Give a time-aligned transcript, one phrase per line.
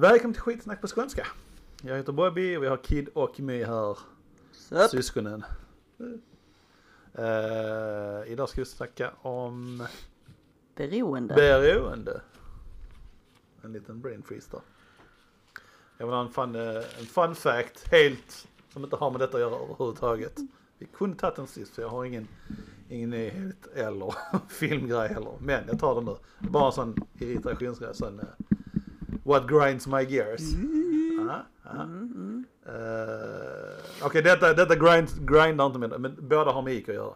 [0.00, 1.26] Välkommen till skitsnack på skånska.
[1.82, 3.98] Jag heter Bobby och vi har Kid och My här.
[4.52, 4.90] Sup.
[4.90, 5.44] Syskonen.
[7.18, 9.86] Uh, idag ska vi snacka om
[10.74, 11.34] Beroende.
[11.34, 12.20] beroende.
[13.62, 14.62] En liten brain freeze då.
[15.98, 19.36] Jag vill ha en fun, eh, en fun fact helt som inte har med detta
[19.36, 20.38] att göra överhuvudtaget.
[20.78, 22.28] Vi kunde tagit den sist för jag har ingen,
[22.88, 24.14] ingen nyhet eller
[24.48, 25.32] filmgrej heller.
[25.40, 26.16] Men jag tar den nu.
[26.38, 27.94] Bara en sån irritationsgrej.
[27.94, 28.26] Sån, eh,
[29.30, 30.40] what grinds my gears.
[31.20, 31.82] Aha, aha.
[31.82, 36.96] Mm, Eh, Okej detta, detta grind, grindar inte med men båda har med Ica att
[36.96, 37.14] göra.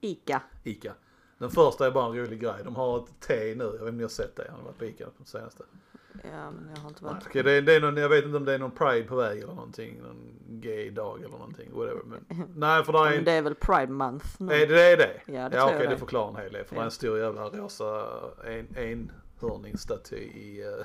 [0.00, 0.42] Ica.
[0.64, 0.92] Ica.
[1.38, 2.54] Den första är bara en rolig grej.
[2.64, 3.64] De har ett te nu.
[3.64, 4.44] Jag vet inte om ni har sett det.
[4.46, 5.64] Jag har varit på Ica på senaste.
[6.22, 7.26] Ja, men jag har inte Nej, varit.
[7.26, 9.16] Okej, det, är- det är någon, jag vet inte om det är någon pride på
[9.16, 10.00] väg eller någonting.
[10.02, 11.70] Någon gay dag eller någonting.
[11.74, 12.02] Whatever.
[12.04, 12.24] Men,
[12.56, 13.24] nej, för det är en...
[13.24, 14.52] det är väl Pride Month nu?
[14.54, 14.92] Är det det?
[14.92, 15.20] Är det?
[15.26, 16.64] Ja, det ja okej, jag det förklarar en hel del.
[16.64, 16.84] För det är Ja.
[16.84, 18.06] en stor jävla rosa
[18.44, 20.64] en, enhörningsstaty i...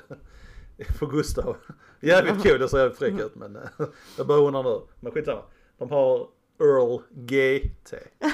[0.98, 1.56] På Gustav.
[2.00, 3.62] Jävligt kul, det ser jävligt fräck ut men uh,
[4.16, 4.80] jag bara undrar nu.
[5.00, 5.42] Men skitsamma.
[5.78, 6.28] De har
[6.60, 7.98] Earl Gay-te.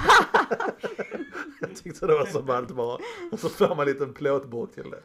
[1.61, 2.99] jag tyckte det var så ballt bara.
[3.31, 5.01] Och så får man en liten plåtburk till det.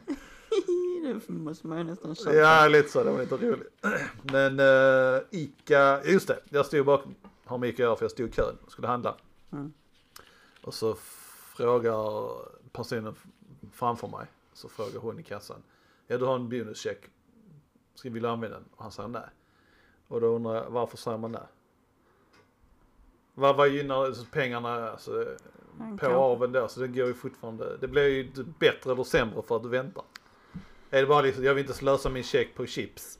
[1.03, 2.35] det måste man ju nästan köpa.
[2.35, 3.03] Ja, lite så.
[3.03, 3.85] Det var lite roligt.
[4.21, 6.39] Men uh, Ica, just det.
[6.49, 8.87] Jag stod bakom, har med Ica att göra för jag stod i kön och skulle
[8.87, 9.15] handla.
[9.51, 9.73] Mm.
[10.61, 10.95] Och så
[11.55, 12.31] frågar
[12.71, 13.15] personen
[13.73, 15.63] framför mig, så frågar hon i kassan.
[16.07, 17.09] Ja, du har en bonuscheck.
[17.99, 18.65] Ska vi använda den?
[18.75, 19.29] Och han säger nej.
[20.07, 21.41] Och då undrar jag, varför säger man nej?
[23.33, 25.25] Vad, vad gynnar alltså, pengarna alltså,
[25.99, 26.67] på aveln då?
[26.67, 30.03] Så det går ju fortfarande, det blir ju bättre eller sämre för att du väntar.
[30.89, 33.19] Är det bara liksom, jag vill inte slösa min check på chips.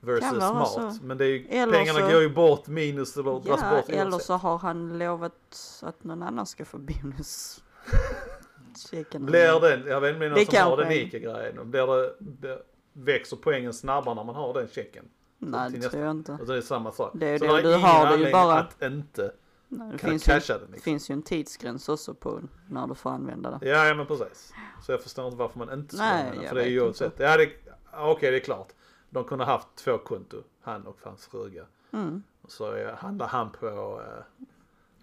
[0.00, 0.68] Versus mat.
[0.68, 0.92] så.
[1.02, 3.88] Men det är ju, Eller pengarna så- går ju bort minus eller dras Ja, bort
[3.88, 7.64] eller så har han lovat att någon annan ska få bonus.
[8.90, 9.26] Checken.
[9.26, 10.92] Blir den, jag vet inte om Det som har den är.
[10.92, 11.70] ICA-grejen.
[11.70, 12.62] Blir det, det,
[12.92, 15.04] växer poängen snabbare när man har den checken?
[15.38, 16.32] Nej, det tror jag inte.
[16.32, 17.10] Alltså det är samma sak.
[17.14, 19.32] Det är så det, du har det ju bara- att inte
[19.68, 20.58] Nej, det finns ju, liksom.
[20.82, 23.68] finns ju en tidsgräns också på när du får använda det.
[23.68, 24.52] Ja, ja men precis.
[24.82, 26.78] Så jag förstår inte varför man inte ska Nej, använda jag För det är ju
[26.78, 27.12] vet oavsett.
[27.18, 27.50] Ja, det,
[27.92, 28.72] okej det är klart.
[29.10, 31.64] De kunde haft två konto, han och hans fruga.
[31.92, 32.22] Mm.
[32.48, 34.24] Så handlar han på eh,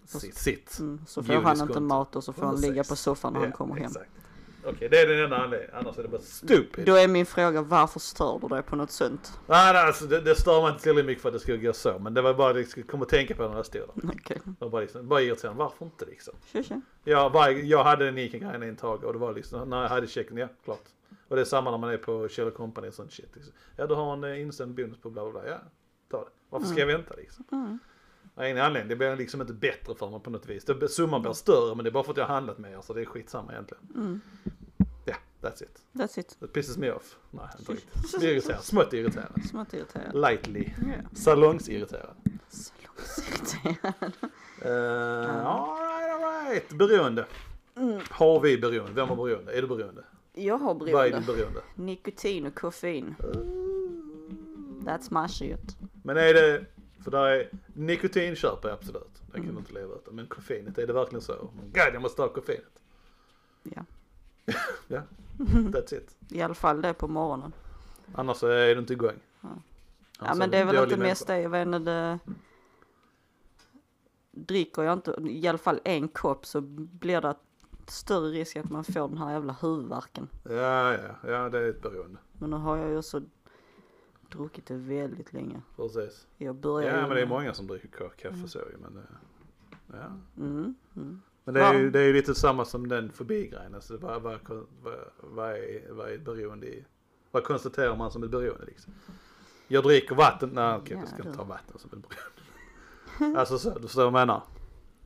[0.04, 0.34] sitt.
[0.34, 0.78] sitt.
[0.78, 1.00] Mm.
[1.06, 3.56] Så får han inte mat och så får han ligga på soffan när han Ja,
[3.56, 3.84] kommer hem.
[3.84, 4.10] exakt.
[4.68, 5.74] Okej, det är den enda anledningen.
[5.74, 6.86] Annars är det bara stupid.
[6.86, 9.32] Då är min fråga, varför stör du dig på något sånt?
[9.46, 11.72] Nej, nej alltså, det, det stör mig inte tillräckligt mycket för att det skulle gå
[11.72, 11.98] så.
[11.98, 14.10] Men det var bara det jag skulle komma att tänka på när jag stod där.
[14.14, 15.58] Okej, Det var bara, liksom, bara irriterande.
[15.64, 16.34] Varför inte liksom?
[16.52, 16.80] tja tja.
[17.04, 20.06] Jag, bara, jag hade den Ica-grejen en tag och det var liksom, när jag hade
[20.06, 20.84] checken, ja klart.
[21.28, 23.30] Och det är samma när man är på Kjell Company och sånt shit.
[23.34, 23.52] Liksom.
[23.76, 25.50] Ja du har en eh, insänd bonus på bla bla bla.
[25.50, 25.58] Ja,
[26.10, 26.30] ta det.
[26.50, 27.44] Varför ska jag vänta liksom?
[27.52, 27.78] Mm.
[28.38, 28.88] Av ingen anledning.
[28.88, 30.64] Det blir liksom inte bättre för mig på något vis.
[30.64, 32.92] Det, summan blir större men det är bara för att jag har handlat mer så
[32.94, 33.84] det är skitsamma egentligen.
[33.94, 34.20] Mm.
[35.04, 35.82] Ja, that's it.
[35.92, 36.38] That's it.
[36.42, 37.16] It pisses me off.
[37.30, 38.22] Nej, inte riktigt.
[38.22, 38.62] Irriterande.
[38.64, 39.40] Smått irriterande.
[39.42, 40.14] Smått irriterad.
[40.20, 40.64] Lightly.
[40.64, 41.16] Ja.
[41.18, 42.16] Salongsirriterad.
[42.48, 44.12] Salongsirriterad.
[44.64, 46.68] Uh, alright, alright.
[46.78, 47.26] Beroende.
[47.76, 48.00] Mm.
[48.10, 48.92] Har vi beroende?
[48.92, 49.52] Vem har beroende?
[49.58, 50.04] Är du beroende?
[50.34, 51.18] Jag har Vad är beroende.
[51.18, 51.60] ditt beroende?
[51.74, 53.14] Nikotin och koffein.
[54.84, 55.76] That's my shit.
[56.02, 56.64] Men är det,
[57.04, 59.22] för där är, nikotin köper jag absolut.
[59.26, 59.58] Det kan Mm.
[59.58, 60.14] inte leva utan.
[60.14, 61.50] Men koffeinet, är det verkligen så?
[61.56, 62.78] Men God, jag måste ha koffeinet.
[63.62, 63.82] Ja.
[64.88, 65.02] Ja,
[65.38, 66.16] that's it.
[66.30, 67.52] I alla fall det på morgonen.
[68.14, 69.20] Annars så är du inte igång.
[69.40, 69.48] Ja.
[70.20, 71.08] Ja men det är väl inte människa.
[71.10, 72.18] mest det, jag vet inte det.
[74.30, 77.34] Dricker jag inte i alla fall en kopp så blir det
[77.86, 80.28] större risk att man får den här jävla huvudvärken.
[80.42, 82.18] Ja, ja, ja det är ett beroende.
[82.32, 83.22] Men nu har jag ju också
[84.28, 85.62] druckit det väldigt länge.
[85.76, 86.26] Precis.
[86.38, 89.02] Jag började Ja men det är många som dricker ka- kaffe så ju men eh,
[89.86, 90.42] ja.
[90.44, 91.22] Mm, mm.
[91.44, 93.74] Men det är ju det är ju lite samma som den fobi-grejen.
[93.74, 94.38] Alltså vad, vad,
[94.82, 96.84] vad, vad, är, vad är ett beroende i?
[97.30, 98.92] Vad konstaterar man som ett beroende liksom?
[99.68, 100.50] Jag dricker vatten.
[100.52, 103.40] Nej okej Ja, vi ska inte ta vatten som ett beroende.
[103.40, 104.42] alltså så, du förstår vad jag menar?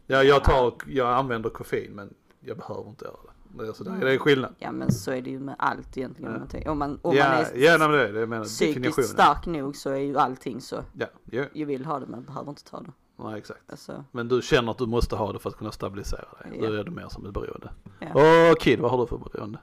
[0.06, 3.31] Ja, jag tar, jag använder koffein men jag behöver inte göra det.
[3.54, 4.54] Det är, så där, det är skillnad.
[4.58, 6.48] Ja men så är det ju med allt egentligen.
[6.52, 6.70] Ja.
[6.70, 9.76] Om man, om ja, man är ja men det, är det menar psykiskt stark nog
[9.76, 10.84] så är ju allting så.
[10.92, 12.92] Ja, ja, Jag vill ha det men behöver inte ta det.
[13.16, 13.60] nej exakt.
[13.70, 16.58] Alltså, Men du känner att du måste ha det för att kunna stabilisera dig.
[16.60, 16.68] Ja.
[16.70, 17.70] Då är det mer som ett beroende.
[18.00, 18.50] ja.
[18.50, 19.58] Och Kid, vad har du för beroende?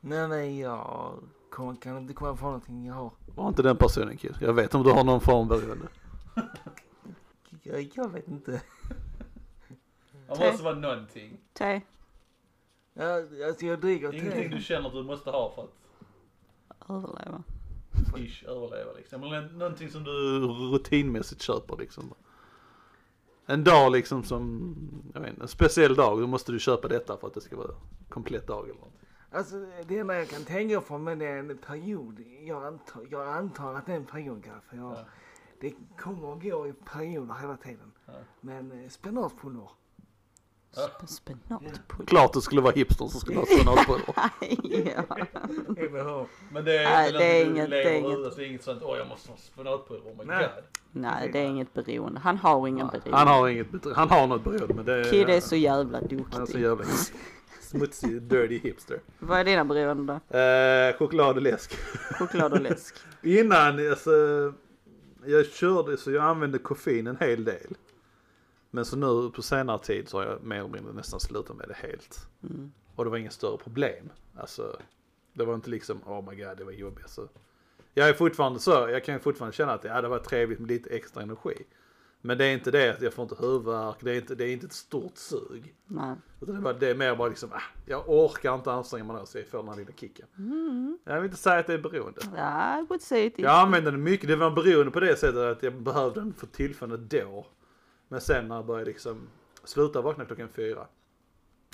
[0.00, 1.12] Nej, nej, jag
[1.50, 3.10] kommer, kan inte komma på någonting jag har.
[3.34, 4.34] Var inte den personen Kid?
[4.40, 5.86] Jag vet om du har någon form av beroende.
[7.62, 8.62] Jag, jag vet inte.
[10.28, 10.46] Det Te.
[10.50, 11.36] måste vara någonting.
[11.52, 11.80] Te,
[12.94, 14.56] Jag, alltså jag dricker Ingenting te.
[14.56, 17.42] du känner att du måste ha för att överleva.
[18.16, 19.22] ish överleva liksom.
[19.22, 20.40] Eller någonting som du
[20.72, 22.14] rutinmässigt köper liksom.
[23.46, 24.74] En dag liksom som,
[25.14, 27.74] jag vet en speciell dag, då måste du köpa detta för att det ska vara
[28.08, 28.92] komplett dag eller något.
[29.30, 32.20] Alltså det enda jag kan tänka på men det är en period.
[32.40, 34.76] Jag antar, jag antar att det är en period kanske.
[34.76, 35.04] Jag, Ja.
[35.60, 37.92] Det kommer att gå i perioder hela tiden.
[38.06, 38.12] Ja.
[38.40, 39.68] Men eh, spenatpulver.
[40.76, 42.06] Sp- Spenatpulver.
[42.06, 44.14] Klart det skulle vara hipster som skulle ha spenatpulver.
[45.98, 46.26] ja.
[46.52, 48.36] Men det är, Nej, det är inget- det är inget.
[48.36, 50.48] det är inget sånt, åh jag måste ha spenatpulver, oh my Nej.
[50.54, 50.64] god.
[50.92, 52.20] Nej, det är inget beroende.
[52.20, 53.16] Han har ingen beroende.
[53.16, 55.04] Han har inget, han har något beroende men det är...
[55.10, 56.60] Kid är så jävla Han är så duktig.
[56.62, 56.84] jävla
[57.60, 59.00] smutsig, dirty hipster.
[59.18, 60.38] Vad är dina beroenden då?
[60.38, 61.76] Eh, choklad och läsk.
[62.18, 62.94] Choklad och läsk.
[63.22, 64.10] Innan, alltså,
[65.26, 67.74] jag körde så jag använde koffein en hel del.
[68.74, 71.68] Men så nu på senare tid så har jag mer eller mindre nästan slutat med
[71.68, 72.28] det helt.
[72.42, 72.72] Mm.
[72.94, 74.10] Och det var inget större problem.
[74.36, 74.76] Alltså,
[75.32, 77.08] det var inte liksom, oh my god det var jobbigt.
[77.08, 77.28] Så,
[77.94, 80.90] jag är fortfarande så, jag kan fortfarande känna att ja, det var trevligt med lite
[80.90, 81.54] extra energi.
[82.20, 84.52] Men det är inte det att jag får inte huvudvärk, det är inte, det är
[84.52, 85.74] inte ett stort sug.
[85.86, 86.16] Nej.
[86.40, 89.26] Utan det, var, det är mer bara liksom, ah, jag orkar inte anstränga mig nu
[89.26, 90.26] så jag får den här lilla kicken.
[91.04, 92.20] Jag vill inte säga att det är beroende.
[92.36, 93.44] Ja, I would say it is.
[93.44, 96.46] Jag använde den mycket, det var beroende på det sättet att jag behövde den för
[96.46, 97.46] tillfället då.
[98.14, 99.28] Men sen när jag började liksom
[99.64, 100.86] sluta vakna klockan fyra.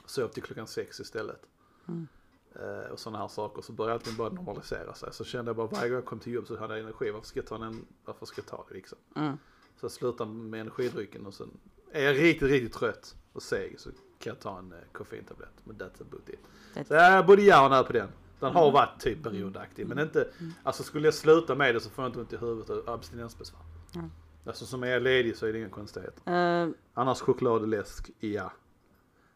[0.07, 1.43] Sov till klockan sex istället.
[1.89, 2.09] Mm.
[2.55, 3.63] Eh, och sådana här saker.
[3.63, 5.13] Så började allting bara normalisera sig.
[5.13, 7.11] Så kände jag bara varje gång jag kom till jobb så hade jag energi.
[7.11, 7.87] Varför ska jag ta den?
[8.05, 8.99] Varför ska jag ta det liksom?
[9.17, 9.37] Mm.
[9.77, 11.51] Så jag slutade med energidrycken och sen
[11.93, 15.55] är jag riktigt, riktigt trött och seg så kan jag ta en eh, koffeintablett.
[15.65, 16.41] Men that's about it.
[16.75, 18.09] That's- Så jag både ja och nej på den.
[18.41, 20.31] Den har varit typ beroendeaktig men inte,
[20.63, 23.61] alltså skulle jag sluta med det så får jag inte ont i huvudet och abstinensbesvär.
[23.95, 24.11] Mm.
[24.45, 26.21] Alltså som är ledig så är det ingen konstighet.
[26.27, 28.53] Eh, Annars choklad och läsk, ja.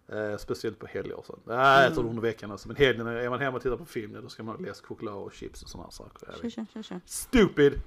[0.09, 1.43] Eh, speciellt på helger och sånt.
[1.47, 2.69] Jag äter det under veckan alltså.
[2.69, 5.15] Men helgen, är man hemma och tittar på film, då ska man ha läsk, choklad
[5.15, 6.49] och chips och sådana saker.
[6.51, 7.01] Tja, tja, tja.
[7.05, 7.81] Stupid!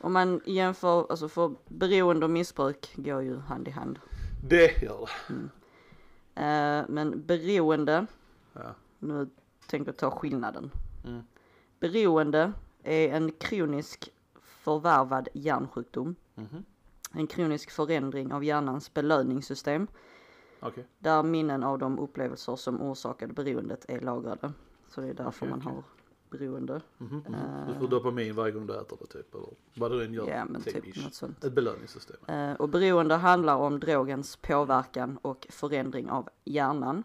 [0.00, 3.98] Om man jämför, alltså för beroende och missbruk går ju hand i hand.
[4.48, 5.34] Det gör det.
[6.42, 8.06] Eh, men beroende,
[8.52, 8.74] Ja.
[8.98, 9.28] nu
[9.66, 10.70] tänker jag ta skillnaden.
[11.06, 11.22] Mm.
[11.80, 12.52] Beroende
[12.82, 14.08] är en kronisk
[14.42, 16.14] förvärvad hjärnsjukdom.
[16.42, 16.64] Mhm.
[17.14, 19.86] En kronisk förändring av hjärnans belöningssystem
[20.60, 20.86] Okej.
[20.98, 24.52] där minnen av de upplevelser som orsakade beroendet är lagrade.
[24.88, 25.82] Så det är därför Okej, man har
[26.30, 26.80] beroende.
[26.98, 27.34] Mhm, mhm.
[27.34, 27.68] Eh.
[27.68, 30.28] Du får dopamin varje gång du äter det typ, eller vad du än gör.
[30.28, 31.04] Ja men typ ish.
[31.04, 31.44] något sånt.
[31.44, 32.16] Ett belöningssystem.
[32.26, 37.02] Eh, och beroende handlar om drogens påverkan och förändring av hjärnan.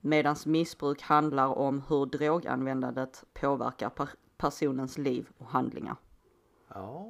[0.00, 5.96] Medan missbruk handlar om hur droganvändandet påverkar per personens liv och handlingar.
[6.68, 7.05] Ja,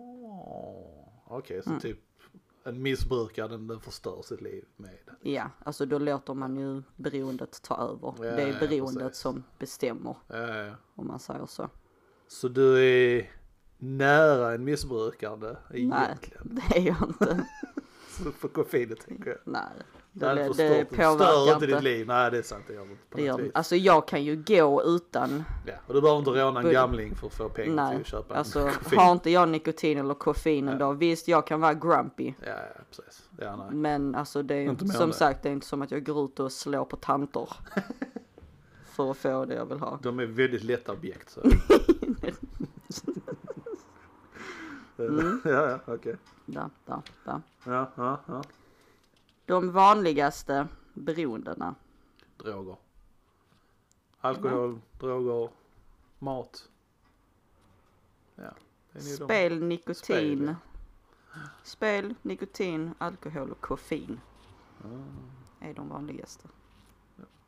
[1.38, 1.80] okej så Mm.
[1.80, 1.98] typ
[2.64, 4.98] en missbrukare den, den förstör sitt liv med.
[5.20, 8.14] Ja, alltså då låter man ju beroendet ta över.
[8.26, 9.22] Ja, det är ja, beroendet precis.
[9.22, 10.72] som bestämmer, Ja, ja, ja.
[10.94, 11.70] om man säger så.
[12.28, 13.30] Så du är
[13.78, 16.60] nära en missbrukare egentligen?
[16.68, 17.46] Det är jag inte.
[18.38, 19.38] För koffeinet tänker jag.
[19.44, 19.62] Nej,
[20.12, 22.06] Det, det, det, det stör påverkar inte ditt liv.
[22.06, 23.50] Nej det är sant, det gör det gör, vis.
[23.54, 27.26] alltså jag kan ju gå utan, Ja, och du behöver inte råna en gamling för
[27.26, 28.98] att få pengar till nej, att köpa en alltså koffein.
[29.00, 30.78] har inte jag nikotin eller koffein en Ja.
[30.78, 32.34] dag, visst jag kan vara grumpy.
[32.40, 33.28] Ja, ja precis.
[33.40, 33.66] Ja, nej.
[33.70, 35.14] Men alltså det är Inte som det.
[35.16, 37.48] sagt, det är inte som att jag går ut och slår på tanter.
[38.84, 39.98] för att få det jag vill ha.
[40.02, 41.30] De är väldigt lätta objekt.
[41.30, 41.40] Så.
[44.98, 45.40] Mm.
[45.44, 46.16] ja, ja, okej.
[46.46, 47.40] Där, där, där.
[47.64, 48.42] Ja, ja, ja.
[49.46, 51.74] De vanligaste beroendena.
[52.36, 52.76] Droger.
[54.20, 55.50] Alkohol, droger,
[56.18, 56.68] mat.
[58.34, 58.42] Ja.
[58.92, 59.24] nog de.
[59.24, 59.94] Spel, nikotin.
[60.04, 60.54] Spel,
[61.62, 64.20] Spel, nikotin, alkohol och koffein
[64.84, 66.48] Ah, är de vanligaste.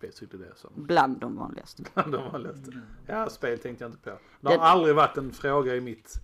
[0.00, 1.82] basically det som Bland de vanligaste.
[1.94, 2.62] de har läst.
[3.06, 4.18] Ja, spel tänkte jag inte på.
[4.40, 6.14] Det har Det- aldrig varit en fråga i mitt,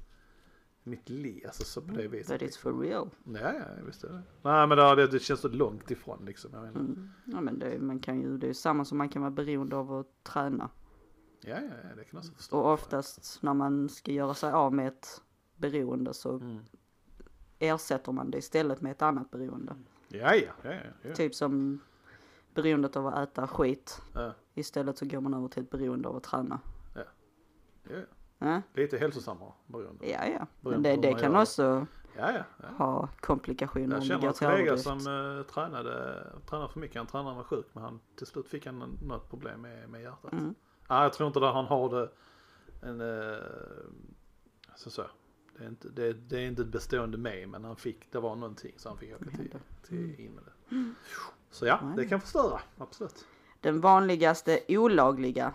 [0.84, 2.40] mitt liv, alltså så på det viset.
[2.40, 3.10] But it's for real.
[3.24, 4.22] Ja, ja, jag visste det.
[4.42, 6.50] Nej, men det, det, känns så långt ifrån liksom.
[6.54, 6.80] Jag menar.
[6.80, 7.10] Mm.
[7.24, 9.92] Ja men det, man kan ju, det är samma som man kan vara beroende av
[9.92, 10.70] att träna.
[11.40, 12.58] Ja, ja, ja, det kan jag förstå.
[12.58, 15.22] Och oftast när man ska göra sig av med ett
[15.56, 16.58] beroende så Mm.
[17.58, 19.76] ersätter man det istället med ett annat beroende.
[20.08, 21.14] Ja, ja, ja, ja, ja.
[21.14, 21.80] Typ som
[22.54, 24.02] beroendet av att äta skit.
[24.14, 26.60] ja, Istället så går man över till ett beroende av att träna.
[26.94, 27.02] ja.
[27.90, 27.96] Ja,
[28.74, 30.10] Lite hälsosammare beroende.
[30.10, 30.26] ja.
[30.26, 30.46] ja.
[30.60, 31.86] Men det, det kan också
[32.16, 32.44] Ja, ja.
[32.62, 32.68] ja.
[32.84, 36.96] ha komplikationer Jag känner en kollega som uh, tränade, tränade för mycket.
[36.96, 39.88] Han tränade när han var sjuk men han, till slut fick han något problem med,
[39.88, 40.32] med hjärtat.
[40.32, 40.54] Mm.
[40.88, 42.10] Ja, jag tror inte att han har det
[42.88, 43.36] en, uh,
[44.76, 45.02] så, så.
[45.58, 48.36] Det är, inte, det, det är inte ett bestående med men han fick, det var
[48.36, 49.54] någonting så han fick åka till,
[49.88, 50.94] till in med det.
[51.50, 53.26] Så ja, det kan förstöra, absolut.
[53.60, 55.52] Den vanligaste olagliga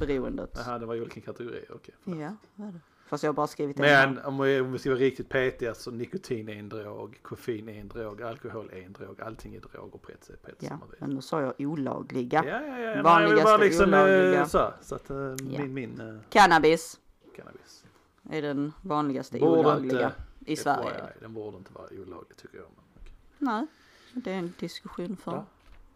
[0.00, 0.50] beroendet.
[0.54, 1.94] Jaha, det var ju olika kategorier, okej.
[2.04, 2.80] Ja, vad är det?
[3.08, 4.26] Fast jag har bara skrivit en Men här.
[4.26, 7.80] om vi, om vi ska vara riktigt petiga så nikotin är en drog, koffein är
[7.80, 10.78] en drog, alkohol är en drog, allting är droger på ett sätt, på ett Ja,
[10.98, 12.44] men nu sa jag olagliga.
[12.46, 13.02] Ja, ja, ja.
[13.02, 14.46] Vanligaste bara liksom eh, olagliga.
[14.46, 15.34] så, så att eh, Ja.
[15.38, 17.00] min, min eh, Cannabis
[17.36, 17.84] cannabis.
[18.30, 20.06] är den vanligaste Borde olagliga
[20.38, 20.90] inte- i Sverige.
[20.90, 22.66] FYI, Den borde inte vara olaglig tycker jag.
[22.76, 23.12] Men, okej.
[23.38, 23.66] Nej,
[24.12, 25.46] det är en diskussion för Ja.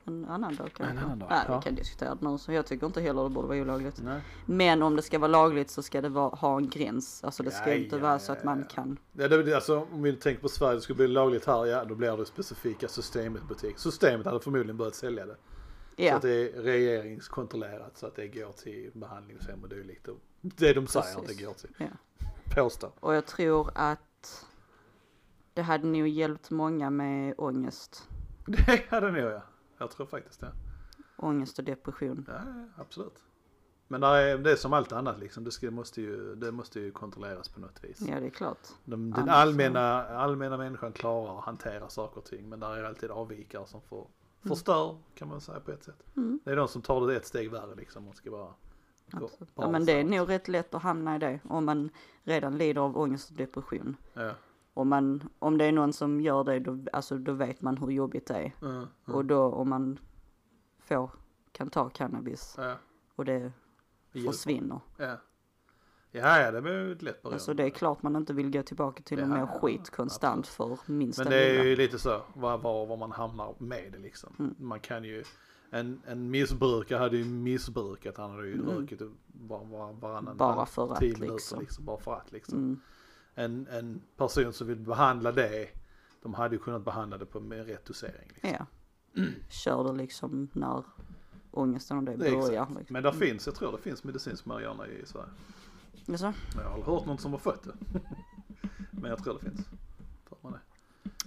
[0.04, 0.85] En annan dag kanske.
[0.85, 1.59] En annan dag, Nej, ja.
[1.59, 2.38] vi kan diskutera det nu.
[2.38, 4.00] Så jag tycker inte heller det borde vara olagligt.
[4.04, 4.21] Nej.
[4.47, 7.25] Men om det ska vara lagligt så ska det vara, ha en gräns.
[7.25, 8.99] Alltså det ska Ja, inte ja, vara så att man kan.
[9.12, 11.95] Ja, det, alltså, om vi tänker på Sverige, det skulle bli lagligt här, ja då
[11.95, 13.78] blir det specifika systemet butik.
[13.78, 15.35] Systemet hade förmodligen börjat sälja det.
[15.97, 20.09] Så Ja, att det är regeringskontrollerat så att det går till behandlingshem och dylikt.
[20.40, 21.75] Det de säger att det går till.
[21.78, 21.87] ja.
[22.54, 22.90] Påstår.
[23.00, 24.47] Och jag tror att
[25.54, 28.09] det hade nog hjälpt många med ångest.
[28.47, 29.42] Det hade nog ja.
[29.81, 30.53] Jag tror faktiskt det.
[31.17, 32.27] Ångest och depression.
[32.29, 32.41] Ja,
[32.77, 33.25] absolut.
[33.89, 35.45] Men det är, det är som allt annat liksom.
[35.45, 38.01] Det, ska, måste ju, det måste ju kontrolleras på något vis.
[38.01, 38.69] Ja, det är klart.
[38.85, 42.49] De, den allmänna, allmänna människan klarar att hantera saker och ting.
[42.49, 44.09] Men där är alltid avvikare som får,
[44.49, 46.03] förstör kan man säga på ett sätt.
[46.17, 46.41] Mm.
[46.45, 48.55] Det är de som tar det ett steg värre liksom och ska bara
[49.11, 51.91] gå Ja, men det är nog rätt lätt att hamna i det om man
[52.23, 53.97] redan lider av ångest och depression.
[54.13, 54.33] Ja.
[54.81, 57.91] Om, man, om det är någon som gör det, då, alltså, då vet man hur
[57.91, 58.53] jobbigt det är.
[58.63, 58.89] Mm, mm.
[59.05, 59.99] Och då om man
[60.79, 61.11] får,
[61.53, 62.75] kan ta cannabis Ja.
[63.17, 63.53] och det
[64.13, 64.33] Hjälper.
[64.33, 64.81] försvinner.
[64.97, 65.17] Ja.
[66.13, 67.35] Ja, ja, det blir ju ett lätt beroende.
[67.37, 70.47] Alltså det är klart man inte vill gå tillbaka till Ja, må ja, skit konstant
[70.47, 71.65] för minsta Men det är lilla.
[71.65, 74.35] ju lite så, var, var, var man hamnar med det liksom.
[74.39, 74.55] Mm.
[74.59, 75.25] Man kan ju,
[75.71, 78.67] en, en missbrukare hade ju missbrukat, han hade ju Mm.
[78.67, 81.61] druckit var, var, varannan Bara för att, tio minuter liksom.
[81.61, 81.85] liksom.
[81.85, 82.59] Bara för att liksom.
[82.59, 82.81] Mm,
[83.44, 85.68] En, en person som vill behandla det,
[86.23, 88.28] de hade ju kunnat behandla det på med rätt dosering.
[88.35, 88.50] Liksom.
[88.59, 88.66] ja.
[89.49, 90.85] Kör det liksom när
[91.50, 92.66] ångesten och det börjar.
[92.66, 92.87] Liksom.
[92.88, 95.26] Men där finns, jag tror det finns medicinsk marijuana i Sverige.
[96.06, 96.32] Jaså?
[96.56, 97.73] Jag har hört någon som har fått det.
[98.90, 99.66] Men jag tror det finns.
[100.28, 100.52] Tror man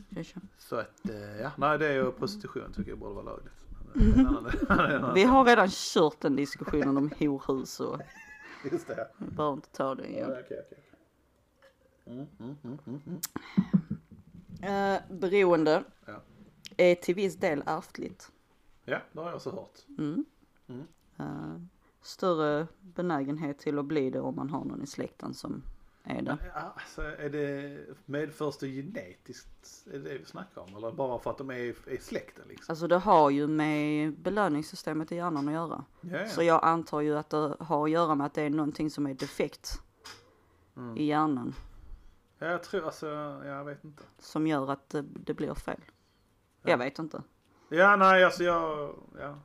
[0.09, 0.25] det.
[0.57, 3.53] Så att, eh, ja, nej det är ju prostitution tycker jag borde vara lagligt.
[4.69, 7.99] Annan- Vi har redan kört den diskussionen om horhus och
[8.71, 9.07] Just det.
[9.17, 10.29] vi behöver inte ta Ja, igen.
[10.31, 10.67] okej, okej.
[10.71, 10.82] Mm,
[12.05, 13.19] mm, mm, mm, mm.
[14.61, 16.21] Eh, beroende Ja.
[16.77, 18.31] är till viss del ärftligt.
[18.85, 19.79] Ja, det har jag också hört.
[19.97, 20.25] Mm.
[20.67, 20.83] Mm.
[21.17, 21.61] Eh,
[22.01, 25.61] större benägenhet till att bli det om man har någon i släkten som
[26.03, 26.37] är det.
[26.55, 29.87] Ja, alltså, är det medförs det genetiskt?
[29.87, 30.75] Är det det vi snackar om?
[30.75, 32.71] Eller bara för att de är i, släkten liksom?
[32.71, 35.85] Alltså det har ju med belöningssystemet i hjärnan att göra.
[36.01, 36.27] Ja, ja.
[36.27, 39.05] Så jag antar ju att det har att göra med att det är någonting som
[39.07, 39.81] är defekt
[40.77, 40.97] Mm.
[40.97, 41.53] i hjärnan
[42.39, 43.07] jag tror alltså,
[43.45, 44.03] jag vet inte.
[44.19, 45.81] som gör att det, det blir fel.
[46.61, 46.69] Ja.
[46.69, 47.23] Jag vet inte.
[47.69, 49.39] Ja, nej alltså jag, ja.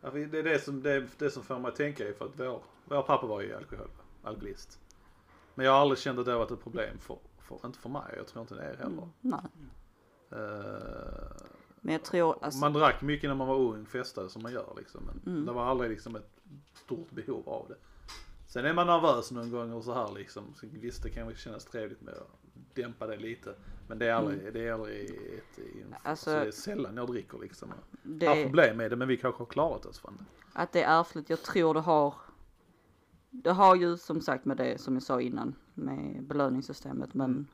[0.00, 2.24] För Det är det som, det, är det som får mig att tänka är för
[2.24, 3.88] att vår, vår pappa var ju alkohol,
[4.22, 4.80] alkoholist.
[5.54, 7.88] Men jag har aldrig känt att det har varit ett problem för, för inte för
[7.88, 9.08] mig, jag tror inte det är heller.
[9.20, 9.40] Nej.
[10.30, 11.42] Eh,
[11.80, 14.74] Men jag tror, alltså, Man drack mycket när man var ung, festade som man gör
[14.76, 15.04] liksom.
[15.04, 15.46] Men Mm.
[15.46, 16.30] det var aldrig liksom ett
[16.74, 17.76] stort behov av det.
[18.52, 20.44] Sen är man nervös någon gång och så här liksom.
[20.54, 22.28] Så visst det kan kännas trevligt med att
[22.74, 23.54] dämpa det lite.
[23.88, 25.58] Men det är aldrig, det är aldrig ett,
[25.92, 27.72] Alltså- alltså, det är sällan jag dricker liksom.
[28.02, 30.24] det, Jag har problem med det men vi kanske har klarat oss från det.
[30.52, 32.14] att det är ärftligt, jag tror det har
[33.30, 37.46] Det har ju som sagt med det som jag sa innan med belöningssystemet men Mm.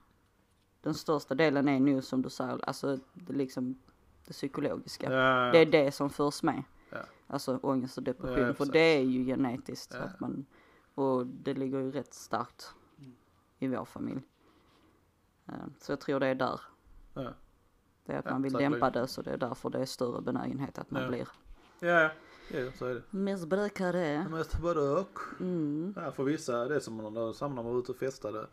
[0.80, 3.78] den största delen är nu som du säger, alltså det liksom
[4.26, 5.12] det psykologiska.
[5.12, 6.62] Ja, Det är det som förs med.
[6.90, 6.98] Ja.
[7.26, 9.94] Alltså ångest och depression, Ja, för det är ju genetiskt.
[9.94, 10.46] Att man,
[10.98, 12.74] och det ligger ju rätt starkt
[13.58, 14.22] i vår familj.
[15.48, 16.60] Eh, Så jag tror det är där.
[17.14, 17.34] ja.
[18.04, 20.20] Det är att Ja, man vill dämpa det så det är därför det är större
[20.22, 21.08] benägenhet att man Ja.
[21.08, 21.28] blir
[21.80, 22.10] Ja,
[22.50, 23.02] ja, så är det.
[23.10, 24.26] missbrukare.
[25.00, 25.18] Och.
[25.40, 25.94] Mm.
[25.96, 28.46] Ja, för vissa, det är som när man var ute och festade.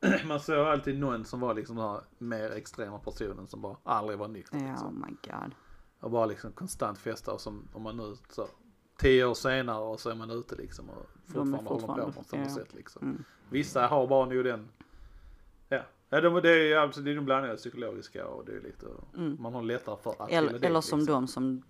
[0.26, 4.18] Man såg alltid någon som var liksom den här mer extrema personen som bara aldrig
[4.18, 4.58] var nykter.
[4.58, 5.04] Ja, oh Liksom.
[5.08, 5.54] my god.
[6.00, 8.48] Och bara liksom konstant festa och som om man nu så
[9.00, 12.24] tio år senare och så är man ute liksom och fortfarande, håller fortfarande, på på
[12.24, 12.48] samma ja.
[12.48, 13.02] sätt liksom.
[13.02, 13.24] Mm.
[13.50, 14.68] Vissa har bara nog den,
[15.68, 15.82] ja.
[16.08, 19.36] Ja, de, det är alltså, är de blandade psykologiska och det är lite, Mm.
[19.40, 21.14] man har lättare för att Eller, eller som liksom.
[21.14, 21.62] de som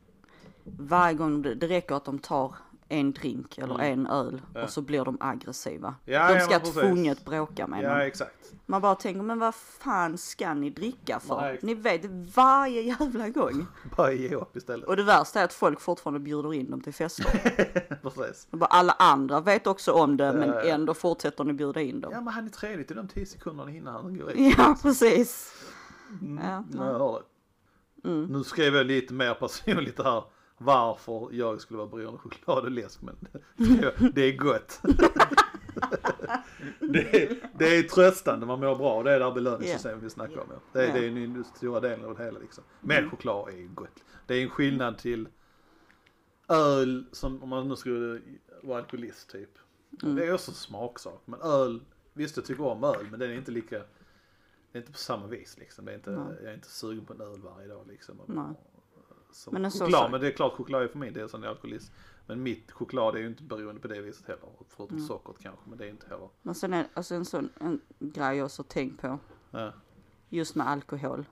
[0.65, 2.55] varje gång det räcker att de tar
[2.91, 3.93] en drink eller Mm.
[4.01, 4.63] en öl Ja.
[4.63, 5.95] och så blir de aggressiva.
[6.05, 6.75] Ja, de ja, ska precis.
[6.75, 8.53] tvunget bråka med Ja, exakt.
[8.67, 11.41] Man bara tänker, men vad fan ska ni dricka för?
[11.41, 11.59] Nej.
[11.63, 12.05] Ni vet
[12.37, 13.67] varje jävla gång.
[13.97, 14.89] Bara ge upp istället.
[14.89, 17.25] Och det värsta är att folk fortfarande bjuder in dem till fester.
[18.03, 18.49] Precis.
[18.51, 20.75] Bara alla andra vet också om det men Ja, ja.
[20.75, 22.25] ändå fortsätter ni bjuda in Ja dem.
[22.25, 24.37] men han är trevlig till de tio sekunderna innan han går ut.
[24.59, 25.53] Ja, precis.
[26.21, 26.45] Mm.
[26.45, 28.09] Ja, Ja, jag hör det.
[28.09, 28.25] Mm.
[28.25, 30.25] Nu skrev jag lite mer personligt här
[30.63, 33.17] varför jag skulle vara beroende av choklad och läsk men
[34.15, 34.81] det är gott.
[36.81, 39.03] det, är, det är tröstande, man mår bra.
[39.03, 40.47] Det är det här belöningssystemet vi snackar om.
[40.51, 40.57] Ja.
[40.73, 40.93] Det, är, Ja.
[40.95, 42.65] det är den stora delen av det hela liksom.
[42.81, 44.05] Men choklad är ju gott.
[44.27, 45.29] Det är en skillnad till
[46.49, 48.21] öl, som om man nu skulle
[48.63, 49.51] vara alkoholist typ.
[49.91, 51.23] Det är också smaksak.
[51.25, 51.81] Men öl,
[52.13, 53.85] visst jag tycker om öl, men den är inte lika, det
[54.73, 55.85] är inte på samma vis liksom.
[55.85, 56.11] Det är inte,
[56.43, 58.21] jag är inte sugen på en öl varje dag liksom.
[59.33, 61.47] Som Men choklad, sak- men det är klart choklad är för min del som är
[61.49, 61.93] alkoholist.
[62.27, 64.49] Men mitt choklad är ju inte beroende på det viset heller.
[64.69, 65.09] Förutom Mm.
[65.09, 66.29] sockret kanske, men det är inte heller.
[66.43, 69.19] Men sen är alltså en sån en grej jag också tänkt på.
[69.51, 69.73] Ja.
[70.29, 71.25] Just med alkohol.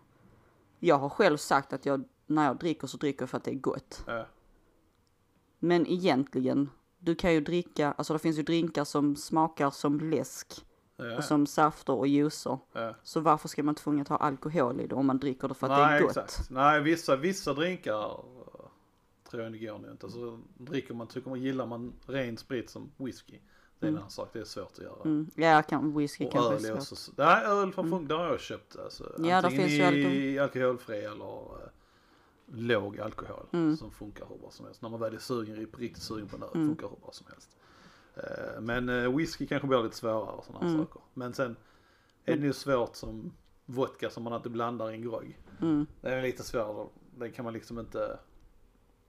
[0.79, 3.51] Jag har själv sagt att jag, när jag dricker så dricker jag för att det
[3.51, 4.05] är gott.
[4.07, 4.27] Ja.
[5.59, 10.65] Men egentligen, du kan ju dricka, alltså det finns ju drinkar som smakar som läsk.
[11.01, 11.17] Ja.
[11.17, 12.59] Och som safter och juicer.
[12.73, 12.95] Ja.
[13.03, 15.79] Så varför ska man tvunget ha alkohol i det om man dricker det för att
[15.79, 16.17] Nej, det är gott?
[16.17, 16.51] exakt.
[16.51, 18.25] Nej, vissa, vissa drinkar
[19.31, 20.07] tror jag det går nu inte.
[20.07, 23.39] Alltså, dricker man, tycker man, gillar man ren sprit som whisky.
[23.79, 25.03] Det är en annan sak, det är svårt att göra.
[25.05, 25.31] Mm.
[25.35, 26.99] Ja, kan, whisky Och kanske öl är också, svårt.
[26.99, 28.09] s- nej öl från mm.
[28.09, 29.15] det har jag köpt alltså.
[29.19, 31.69] Ja, Antingen finns ju i alkoholfri eller eh,
[32.47, 33.77] låg alkohol Mm.
[33.77, 34.83] som funkar hur bra som helst.
[34.83, 37.27] När man väl är sugen, är riktigt sugen på en öl, funkar hur bra som
[37.31, 37.57] helst.
[38.19, 40.79] Eh, men eh, whisky kanske blir lite svårare och sådana Mm.
[40.79, 41.03] saker.
[41.15, 41.57] Men sen
[42.25, 43.33] är det ju svårt som
[43.67, 45.39] vodka som man inte blandar i en grogg.
[45.61, 45.87] Mm.
[46.01, 48.19] Det är lite svårare, den kan man liksom inte,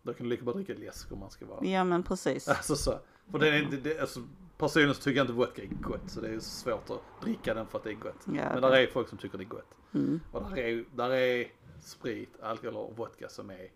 [0.01, 2.47] då kan du lika bra dricka läsk om man ska vara Ja men precis.
[2.47, 2.99] Alltså så.
[3.31, 4.19] För det är inte, det, alltså,
[4.57, 7.67] personligen så tycker jag inte vodka är gott så det är svårt att dricka den
[7.67, 8.15] för att det är gott.
[8.25, 9.75] Ja, Men det- där är folk som tycker det är gott.
[9.93, 10.19] Mm.
[10.31, 11.47] Och där är, där är
[11.81, 13.69] sprit, alkohol och vodka som är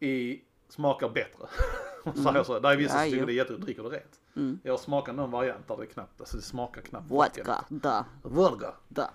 [0.00, 1.46] i, smakar bättre.
[2.16, 2.58] Man säger så.
[2.58, 4.20] Där är vissa Ja, som tycker det är jättegott, dricker det rent.
[4.36, 4.58] Mm.
[4.62, 8.74] Jag har smakat någon variant där det knappt, alltså det smakar knappt Vodka, da, Vodka.
[8.88, 9.10] da.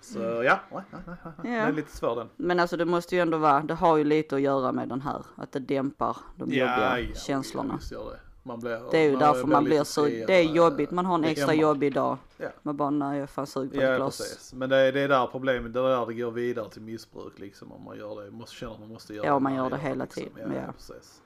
[0.00, 1.16] Så ja, nej, nej.
[1.24, 1.30] Ja.
[1.42, 2.28] den är lite svår den.
[2.36, 5.00] Men alltså det måste ju ändå vara, det har ju lite att göra med den
[5.00, 7.68] här, att det dämpar de jobbiga känslorna.
[7.72, 8.20] Ja, visst gör det.
[8.42, 11.22] Man blir, Det är ju därför man blir så, det är jobbigt, man har en
[11.22, 11.62] det extra hämmar.
[11.62, 12.18] jobbig dag.
[12.38, 12.48] Ja.
[12.62, 14.18] Man bara, nej jag är fan sugen på ett Ja glas.
[14.18, 14.52] precis.
[14.54, 17.38] Men det är, det är där problemet, det är där det går vidare till missbruk
[17.38, 18.30] liksom om man gör det.
[18.30, 19.40] Måste känna att man måste göra Ja, det.
[19.40, 19.88] man när gör det liksom.
[19.90, 20.60] hela tiden, Ja, ja.
[20.66, 20.72] ja.
[20.72, 21.22] precis.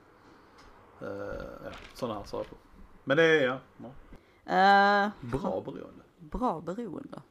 [1.01, 1.07] Uh,
[1.63, 2.57] ja, sådana här saker.
[3.03, 3.91] Men det är ja, ja,
[4.45, 6.03] Eh, bra beroende.
[6.19, 7.21] bra beroende.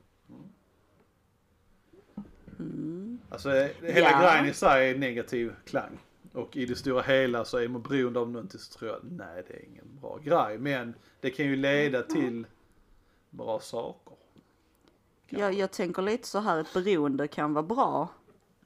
[3.28, 4.20] Alltså eh, hela Ja.
[4.22, 5.98] grejen i sig är negativ klang.
[6.32, 9.44] Och i det stora hela så är man beroende av någonting så tror jag, nej
[9.48, 10.58] det är ingen bra grej.
[10.58, 12.46] Men det kan ju leda till
[13.30, 14.14] bra saker.
[15.28, 18.08] Jag, jag tänker lite så här, ett beroende kan vara bra.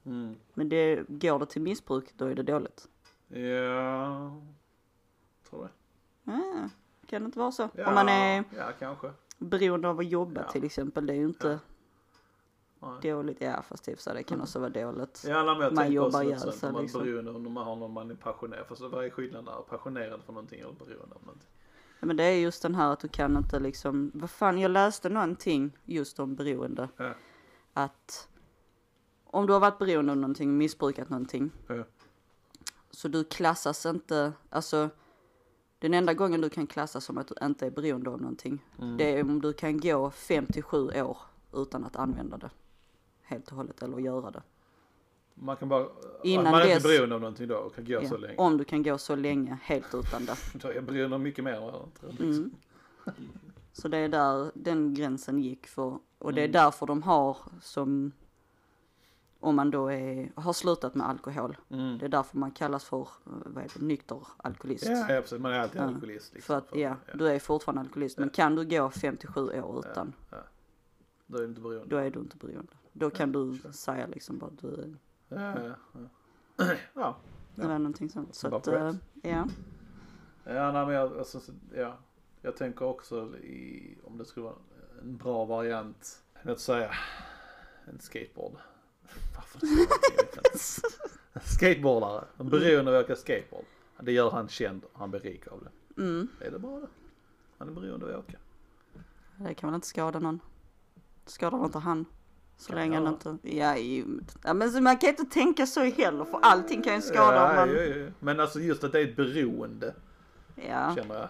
[0.07, 0.37] Mm.
[0.55, 2.89] Men det, går det till missbruk, då är det dåligt.
[3.29, 4.33] Ja,
[5.55, 5.71] tror det.
[6.33, 6.69] Ja,
[7.07, 7.69] kan det inte vara så?
[7.75, 9.11] Ja, Om man är Ja, kanske.
[9.39, 10.51] beroende av att jobba Ja.
[10.53, 11.59] till exempel, det är ju inte
[12.81, 13.13] Nej.
[13.13, 13.41] dåligt.
[13.41, 15.25] Ja, fast för sig, det kan också vara dåligt.
[15.29, 17.03] Ja, nej, men jag Man jobbar ihjäl sånt, sig, man är liksom.
[17.05, 18.75] beroende om man har någon man är passionerad för.
[18.75, 19.63] Så vad är skillnaden där?
[19.69, 21.49] Passionerad för någonting eller beroende av någonting?
[22.01, 24.71] Ja, men det är just den här att du kan inte liksom, vad fan, jag
[24.71, 26.89] läste någonting just om beroende.
[26.97, 27.15] Ja.
[27.73, 28.29] Att
[29.25, 31.85] om du har varit beroende av någonting, missbrukat någonting, Ja.
[32.91, 34.89] så du klassas inte, alltså
[35.85, 38.97] den enda gången du kan klassas som att du inte är beroende av någonting, Mm.
[38.97, 41.19] det är om du kan gå 57 år
[41.55, 42.51] utan att använda det.
[43.23, 44.43] Helt och hållet, eller göra det.
[45.35, 45.87] Man kan bara,
[46.23, 48.35] Innan man är dess- inte beroende av någonting då och kan gå Ja, så länge.
[48.37, 50.37] Om du kan gå så länge helt utan det.
[50.55, 51.73] Då är jag beroende av mycket mer.
[52.03, 52.27] Liksom.
[52.27, 52.51] Mm.
[53.73, 56.53] Så det är där den gränsen gick för, och det är Mm.
[56.53, 58.13] därför de har som,
[59.45, 61.99] om man då är, har slutat med alkohol, Mm.
[61.99, 64.87] det är därför man kallas för, eh, vad det, nykter alkoholist.
[64.89, 65.39] Ja, ja, precis.
[65.41, 66.35] Man är alltid alkoholist.
[66.35, 67.15] Liksom, För att, ja, ja.
[67.15, 70.13] du är fortfarande alkoholist, men kan du gå 57 år utan,
[71.27, 71.87] Då är du inte beroende.
[71.89, 72.73] då är du inte beroende.
[72.93, 73.73] Då kan du sure.
[73.73, 74.95] säga liksom bara du,
[75.29, 75.75] Ja, ja,
[76.57, 76.67] ja.
[76.95, 77.17] ja.
[77.55, 78.35] det var någonting sånt.
[78.35, 79.49] Så att, eh, ja.
[80.45, 81.97] Ja, nej, men jag, alltså, så- ja.
[82.43, 84.57] jag tänker också i, om det skulle vara
[85.03, 86.91] en bra variant, låt säga
[87.85, 88.53] en skateboard.
[91.45, 93.65] Skateboardare, en beroende av att åka skateboard.
[94.01, 96.03] Det gör han känd och han blir rik av det.
[96.03, 96.87] Mm, Är det bra det?
[97.59, 98.39] Han är beroende av att åka.
[99.37, 100.41] det kan väl inte skada någon.
[101.27, 102.05] Skadar väl inte han.
[102.57, 106.25] Så Kan länge han inte, ja, ju- ja men man kan inte tänka så heller
[106.25, 108.07] för allting kan ju skada om ja, man, ja, ja.
[108.21, 109.95] Men alltså just att det är ett beroende
[110.69, 110.95] ja.
[110.97, 111.29] känner jag.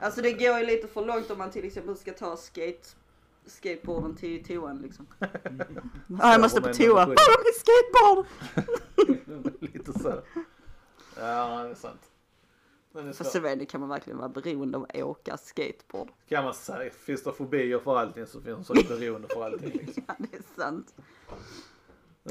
[0.00, 2.88] Alltså det går ju lite för långt om man till exempel ska ta skate,
[3.46, 5.06] skateboarden till toan liksom.
[5.18, 7.04] Ja, jag måste på toa.
[7.04, 8.26] Kolla min skateboard!
[9.72, 10.22] Lite så.
[11.16, 12.00] Ja, det är sant.
[12.92, 16.08] Men det är Fast så ni, kan man verkligen vara beroende av att åka skateboard?
[16.28, 20.02] Kan man säga, finns det fobier för allting så finns det beroende för allting liksom.
[20.08, 20.94] Ja, det är sant.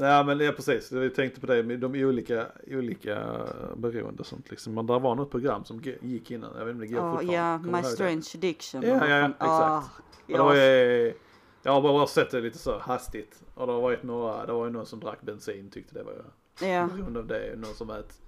[0.00, 4.50] Ja men ja, precis, jag tänkte på det med de olika, olika beroende och sånt
[4.50, 4.74] liksom.
[4.74, 7.10] Men där var något program som gick innan, jag vet inte om det går Ja,
[7.10, 7.34] fortfarande.
[7.34, 7.94] ja, Kommer My ihåg det?
[7.94, 8.82] Strange Addiction.
[8.82, 9.40] Ja, ja, exakt.
[9.40, 9.82] ah,
[10.26, 11.14] Och det var ja, ju,
[11.62, 13.42] jag har bara sett det lite så hastigt.
[13.54, 16.24] Och det har varit några, det var ju någon som drack bensin tyckte det var
[16.68, 17.56] ja, beroende av det.
[17.56, 18.20] Någon som ät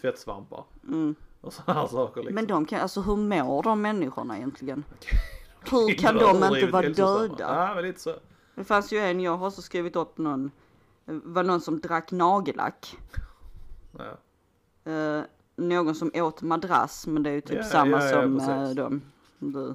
[0.00, 1.14] tvättsvampar mm.
[1.40, 2.34] och sådana här saker liksom.
[2.34, 4.84] Men de kan, alltså hur mår de människorna egentligen?
[5.70, 7.34] Hur kan de inte vara döda?
[7.38, 8.14] Ja men lite så.
[8.54, 10.50] Det fanns ju en, jag har också skrivit upp någon,
[11.24, 12.98] var någon som drack nagellack.
[13.98, 14.18] Ja.
[14.92, 15.22] Eh,
[15.56, 18.48] någon som åt madrass, men det är ju typ Ja, samma ja, ja, som precis.
[18.50, 19.02] eh, de.
[19.38, 19.74] Du.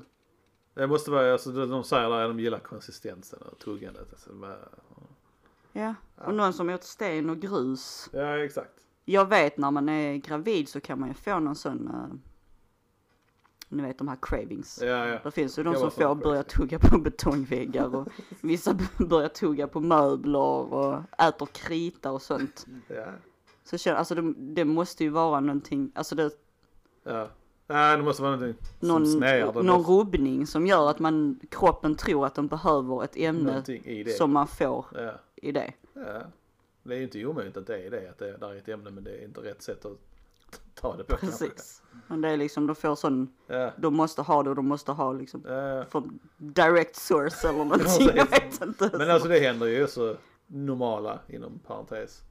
[0.73, 4.07] Det måste vara, alltså de säger där att de gillar konsistensen och tuggandet.
[4.11, 4.67] Alltså, är-
[5.77, 8.09] Ja, och någon som åt sten och grus.
[8.13, 8.71] ja exakt.
[9.05, 12.15] Jag vet när man är gravid så kan man ju få någon sån, uh,
[13.69, 14.79] ni vet de här cravings.
[14.81, 15.19] Ja ja.
[15.23, 18.07] Det finns ju de som får börja tugga på betongväggar och
[18.41, 20.39] vissa börjar tugga på möbler
[20.73, 22.65] och äter krita och sånt.
[22.87, 23.05] ja.
[23.63, 26.31] Så känner, alltså det, det måste ju vara någonting, alltså det,
[27.03, 27.29] Ja.
[27.67, 29.19] Nej det måste vara någonting någon, som.
[29.19, 33.63] Det någon måste- rubbning som gör att man, kroppen tror att de behöver ett ämne
[34.17, 35.11] som man får Ja.
[35.35, 35.73] i det.
[35.93, 36.21] ja.
[36.83, 38.91] Det är ju inte omöjligt att det är det, att det där är ett ämne
[38.91, 39.97] men det är inte rätt sätt att
[40.75, 41.47] ta det på kanske.
[41.49, 41.81] Precis.
[42.07, 43.71] Men det är liksom, de får sån, Ja.
[43.77, 45.85] de måste ha det och de måste ha liksom Ja.
[45.89, 48.89] från direct source eller någonting, jag vet inte.
[48.97, 50.15] Men alltså det händer ju så
[50.47, 52.21] normala inom parentes.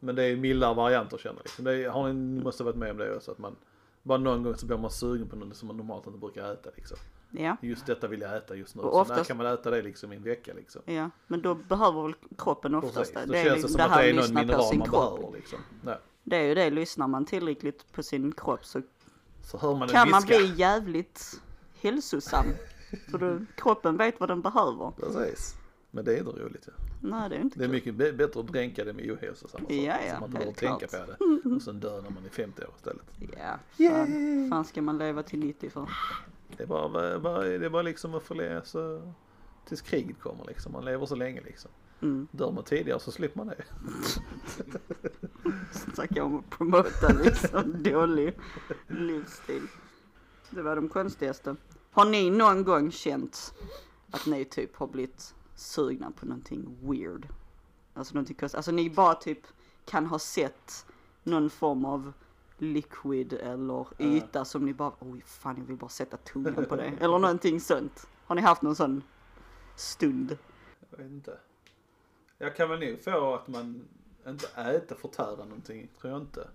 [0.00, 1.44] Men det är mildare varianter känner jag.
[1.44, 1.64] Liksom.
[1.64, 3.56] Det har ni, måste varit med om det också att man
[4.02, 6.70] bara någon gång så blir man sugen på något som man normalt inte brukar äta
[6.76, 6.96] liksom.
[7.30, 8.82] Ja, Just detta vill jag äta just nu.
[8.82, 10.82] Och Så oftast- när kan man äta det liksom i en vecka liksom?
[10.84, 13.14] ja, men då behöver väl kroppen oftast Precis.
[13.14, 13.32] det.
[13.32, 15.16] Det är liksom som det att här är någon lyssna på sin man kropp.
[15.18, 15.58] behöver liksom.
[15.86, 15.98] Ja.
[16.28, 18.82] Det är ju det, lyssnar man tillräckligt på sin kropp så
[19.42, 21.40] Så hör man kan man bli jävligt
[21.80, 22.46] hälsosam.
[23.10, 24.90] För då, kroppen vet vad den behöver.
[24.90, 25.54] Precis.
[25.90, 26.72] Men det är inte roligt ja.
[27.00, 29.74] Nej, det är inte Det är mycket bättre att dränka det med ohälsosamma saker.
[29.74, 31.12] Ja, ja, så man inte behöver tänka på
[31.44, 31.48] det.
[31.54, 33.06] Och sen dö när man är 50 år istället.
[33.36, 33.58] Ja,
[33.90, 35.90] fan, fan ska man leva till 90 för?
[36.56, 39.12] Det är bara, bara, det är bara liksom att få så
[39.64, 40.72] tills kriget kommer liksom.
[40.72, 41.70] Man lever så länge liksom.
[42.00, 42.28] Mm.
[42.30, 43.64] Dör man tidigare så slipper man det.
[45.94, 48.38] Snacka om att promota liksom dålig
[48.86, 49.62] livsstil.
[50.50, 51.56] Det var de konstigaste.
[51.90, 53.54] Har ni någon gång känt
[54.10, 57.28] att ni typ har blivit sugna på någonting weird?
[57.94, 58.56] Alltså någonting konstigt.
[58.56, 59.46] Alltså ni bara typ
[59.84, 60.86] kan ha sett
[61.22, 62.12] någon form av
[62.58, 66.92] liquid eller yta som ni bara, oj fan jag vill bara sätta tungan på det.
[67.00, 68.06] Eller någonting sånt.
[68.24, 69.02] Har ni haft någon sån
[69.76, 70.38] stund?
[70.90, 71.38] Jag vet inte.
[72.38, 73.88] Jag kan väl nog få att man
[74.26, 75.88] inte äter, förtära någonting.
[76.00, 76.48] Tror jag inte.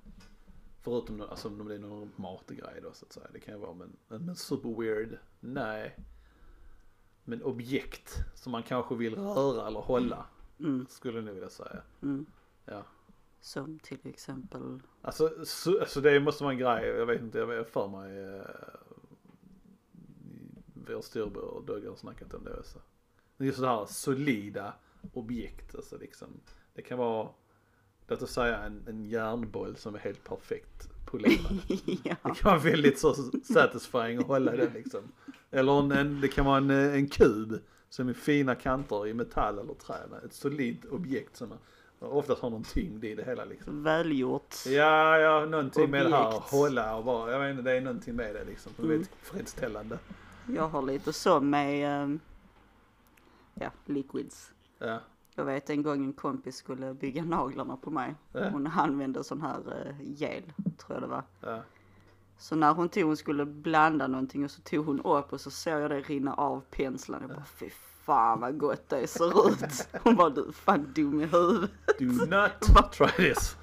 [0.81, 3.27] Förutom alltså, om det är någon matgrej då så att säga.
[3.33, 5.17] Det kan ju vara men, men super weird.
[5.39, 5.97] Nej.
[7.23, 10.25] Men objekt som man kanske vill röra eller hålla.
[10.59, 11.81] Mm, Skulle jag nog vilja säga.
[12.01, 12.25] mm.
[12.65, 12.83] Ja.
[13.41, 17.47] Som till exempel, Alltså, så, alltså det måste vara en grej, jag vet inte, jag
[17.47, 18.17] vet för mig.
[18.17, 18.45] Eh,
[20.87, 22.79] vår storbror och Dogge har snackat om det också.
[23.37, 24.73] Det just sådana här solida
[25.13, 26.27] objekt, alltså liksom.
[26.73, 27.29] Det kan vara,
[28.07, 31.59] låt oss säga en, en järnboll som är helt perfekt polerad.
[32.03, 32.15] ja.
[32.23, 33.13] Det kan vara väldigt så
[33.53, 35.01] satisfying att hålla den liksom.
[35.51, 39.59] Eller en, en, det kan vara en, en kub som är fina kanter i metall
[39.59, 39.95] eller trä.
[40.25, 41.53] Ett solidt objekt som
[41.99, 43.83] oftast har någon tyngd i det hela liksom.
[43.83, 44.55] Välgjort.
[44.65, 46.51] Ja, ja, någonting med det här att Objekt.
[46.51, 48.73] hålla och bara, jag vet inte, det är någonting med det liksom.
[48.73, 48.97] Som är Mm.
[48.97, 49.99] väldigt tillfredsställande.
[50.47, 52.19] Jag har lite så med, ehm,
[53.53, 54.51] ja, liquids.
[54.83, 54.99] Ja,
[55.35, 58.15] Jag vet en gång en kompis skulle bygga naglarna på mig.
[58.33, 58.49] Ja.
[58.49, 60.43] Hon använde sån här uh, gel,
[60.77, 61.23] tror jag det var.
[61.41, 61.61] ja.
[62.37, 65.51] Så när hon tog, hon skulle blanda någonting och så tog hon upp och så
[65.51, 67.23] såg jag det rinna av penslarna.
[67.27, 67.69] Jag bara, fy
[68.05, 69.87] fan vad gott det ser ut.
[70.03, 71.71] Hon bara, du fan dum i huvudet.
[71.99, 73.57] Do not try this.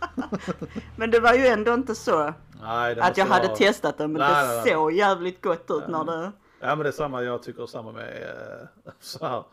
[0.96, 4.18] Men det var ju ändå inte så Nej, att jag hade vara- testat det, men
[4.20, 6.33] Nej, det nej, såg jävligt gott ut när det...
[6.61, 9.44] Ja men det är samma, jag tycker samma med eh, så här,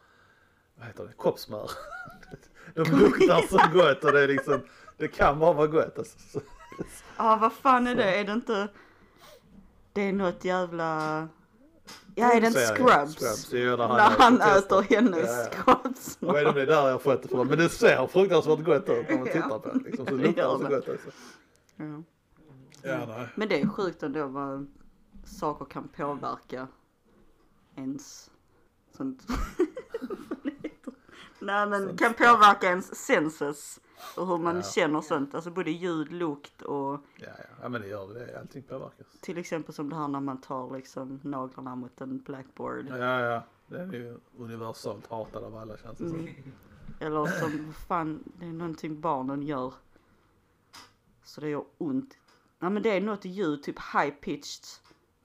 [0.77, 1.71] vad heter det, koppsmör.
[2.73, 4.61] De luktar så gott och det är liksom,
[4.97, 6.17] det kan bara vara gott alltså.
[6.19, 6.41] Så-
[7.17, 8.19] Ja, vad fan är det?
[8.19, 8.67] Är det inte...
[9.93, 11.27] Det är något jävla...
[12.15, 13.15] Ja, är det inte Scrubs?
[13.15, 13.77] Scrubs, När
[14.19, 14.57] han testar.
[14.57, 15.73] äter hennes Ja, ja.
[15.83, 16.17] Scrubs.
[16.19, 18.07] Jag vet inte om det är där jag har fått det från, men det ser
[18.07, 19.79] fruktansvärt gott ut när man tittar på det.
[19.85, 21.09] Liksom, så Det luktar så gott alltså.
[21.75, 22.03] Ja.
[22.81, 23.27] Ja, nej.
[23.35, 24.67] Men det är sjukt ändå vad
[25.25, 26.67] saker kan påverka
[27.75, 28.29] ens
[28.97, 29.21] sånt.
[31.39, 31.45] Det.
[31.45, 33.79] Nej men kan påverka ens senses
[34.17, 34.61] och hur man Ja.
[34.63, 35.35] känner sånt.
[35.35, 36.99] Alltså både ljud, lukt och Ja,
[37.37, 37.43] ja.
[37.61, 38.39] ja, men det gör det.
[38.39, 39.07] Allting påverkas.
[39.21, 42.85] till exempel som det här när man tar liksom naglarna mot en blackboard.
[42.89, 43.43] Ja, ja.
[43.67, 46.19] Den är ju universalt hatad av alla känns det som.
[46.19, 46.33] Mm.
[46.99, 49.73] Eller som, fan, det är någonting barnen gör.
[51.23, 52.17] Så det gör ont.
[52.59, 54.65] Nej men det är något ljud, typ high pitched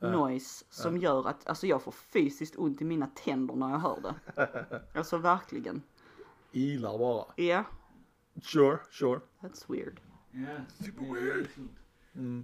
[0.01, 3.99] noise som gör att, alltså jag får fysiskt ont i mina tänder när jag hör
[4.03, 4.15] det.
[4.99, 5.83] Alltså verkligen.
[6.53, 7.25] Ilar bara.
[7.37, 7.65] Ja,
[8.43, 9.21] Sure, sure.
[9.41, 10.01] that's weird.
[10.31, 11.49] Ja, Super weird.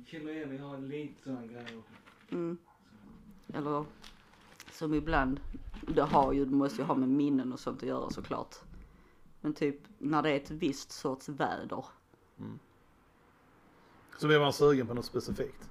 [0.07, 1.83] Känner igen, jag har lite sådana grejer.
[2.31, 2.59] Mm.
[3.55, 3.85] Eller
[4.73, 5.41] som ibland,
[5.89, 8.57] det har ju, det måste ju ha med minnen och sånt att göra såklart.
[9.41, 11.85] Men typ när det är ett visst sorts väder.
[14.19, 15.71] Så blir man sugen på något specifikt.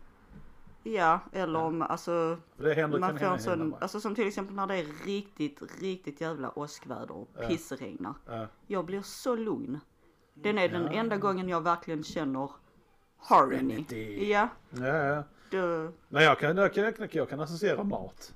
[0.94, 4.68] Ja, eller om alltså det händer, man får en sån, alltså som till exempel när
[4.68, 7.48] det är riktigt, riktigt jävla åskväder och Ja.
[7.48, 8.14] pissregnar.
[8.26, 8.48] Ja.
[8.68, 9.80] Jag blir så lugn.
[10.34, 10.92] Den är den Ja.
[10.92, 12.52] enda gången jag verkligen känner
[13.18, 13.86] harmony.
[14.30, 15.24] Ja, Ja, ja.
[15.52, 18.34] då, Nej, jag kan, jag kan, jag kan, jag kan associera mat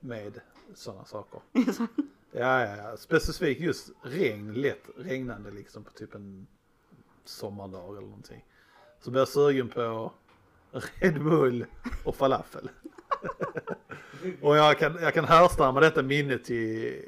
[0.00, 0.40] med
[0.74, 1.40] sådana saker.
[2.36, 2.96] Ja, ja, ja.
[2.96, 6.46] Specifikt just regn, lätt regnande liksom på typ en
[7.24, 8.44] sommardag eller någonting.
[9.00, 10.12] Så blir jag sugen på
[10.74, 11.66] Red Bull
[12.04, 12.70] och falafel.
[14.42, 17.02] och jag kan, jag kan härstamma detta minne till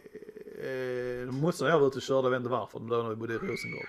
[0.64, 3.08] eh, morsan och jag var ute och körde, jag vet inte varför, men då när
[3.08, 3.88] vi bodde i Rosengård.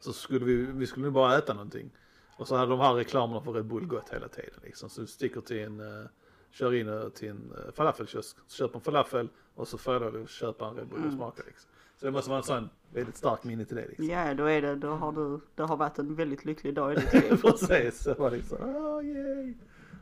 [0.00, 1.90] Så skulle vi, vi skulle nu bara äta någonting.
[2.36, 4.90] Och så hade de här reklamerna för Red Bull gått hela tiden liksom.
[4.90, 6.06] Så du sticker till en, uh,
[6.50, 10.76] kör in till en uh, falafelkiosk, köper en falafel och så får du köpa en
[10.76, 11.70] Red Bull och smaka liksom.
[12.00, 14.08] Så det måste vara en sån väldigt stark minne till det liksom.
[14.08, 16.96] ja då är det, då har du, det har varit en väldigt lycklig dag i
[16.96, 17.40] ditt liv.
[17.42, 19.54] Precis, det var liksom, oh, yay.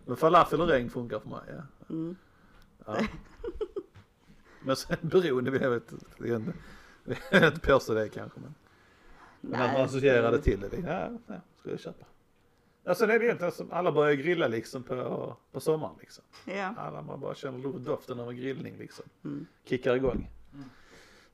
[0.06, 1.62] Men falafel och regn funkar för mig, ja.
[1.90, 2.16] Mm.
[2.86, 2.96] ja.
[4.62, 6.06] Men sen beroende vill jag vet inte,
[7.30, 8.54] jag inte påstå det kanske men.
[9.40, 12.04] Men att man associerade till det, ja, ja, ska jag köpa.
[12.84, 16.24] Ja, sen är det egentligen som alla börjar grilla liksom på, på sommaren liksom.
[16.44, 19.04] Ja, Alla man bara känner doften av en grillning liksom.
[19.24, 19.46] Mm.
[19.64, 20.30] Kickar igång.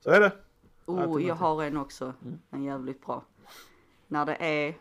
[0.00, 0.33] Så är det.
[0.87, 2.38] Oh, jag har en också, Mm.
[2.51, 3.23] en jävligt bra.
[4.09, 4.75] När det är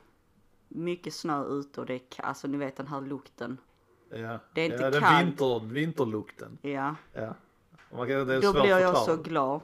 [0.67, 3.57] mycket snö ute och det är ka- alltså ni vet den här lukten.
[4.09, 5.27] Ja, Det är inte ja, kallt.
[5.27, 6.57] vinter, vinterlukten.
[6.61, 7.33] Ja, Ja.
[7.91, 9.17] Man kan, det är då svårt blir jag förklara.
[9.17, 9.61] så glad.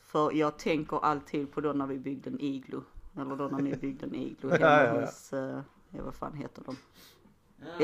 [0.00, 2.82] För jag tänker alltid på då när vi byggde en iglo.
[3.16, 5.00] Eller då när ni byggde en iglo hemma Ja, ja, ja.
[5.00, 6.76] hos, eh, ja vad fan heter de?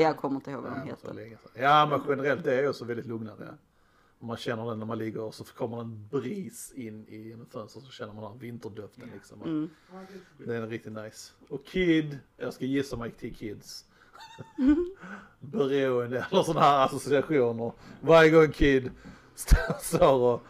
[0.01, 1.37] Jag kommer inte ihåg vad de heter.
[1.53, 3.53] ja men generellt det är ju också väldigt lugnande.
[4.21, 7.79] Man känner den när man ligger och så kommer en bris in i en fönster
[7.79, 9.41] så känner man den här vinterdoften liksom.
[9.41, 9.69] Mm.
[10.37, 11.33] Det är riktigt nice.
[11.49, 13.85] Och Kid, jag ska gissa mig till Kids.
[15.39, 17.71] Beroende eller sådana här associationer.
[18.01, 18.91] Varje gång Kid
[19.77, 20.41] står- och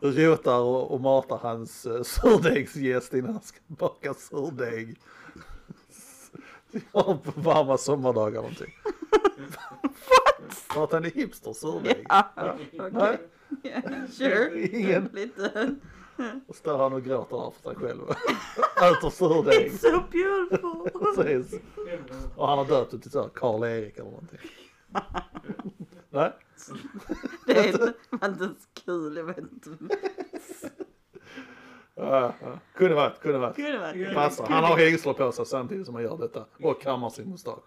[0.00, 4.96] rotar och, och matar hans uh, surdegsgäst innan han ska baka surdeg.
[6.92, 8.74] Ja, på varma sommardagar någonting.
[10.78, 12.06] För att han är hipster surdeg.
[12.08, 12.32] Ja,
[12.76, 13.18] okej.
[13.62, 14.68] Ja, Sure.
[14.68, 15.10] Ingen.
[15.12, 15.74] Lite.
[16.46, 18.02] Och står han och gråter där för sig själv.
[18.76, 19.72] Äter surdeg.
[19.72, 21.14] It's so beautiful.
[21.14, 21.60] Precis.
[22.36, 24.38] Och han har döpt det till så Karl-Erik eller någonting.
[26.10, 26.32] Nej?
[27.46, 29.70] Det är inte, inte ens kul, jag vet inte.
[31.94, 32.58] Ja, ja.
[32.74, 33.56] Kunde varit, kunde varit.
[33.56, 34.14] Kunde varit.
[34.14, 34.46] Passar.
[34.46, 36.44] Han har hängslar på sig samtidigt som han gör detta.
[36.62, 37.64] Och kammar sin mustasch.